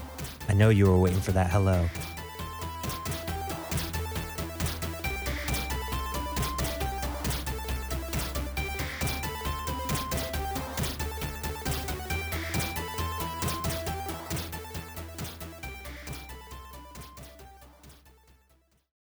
[0.48, 1.86] I know you were waiting for that hello.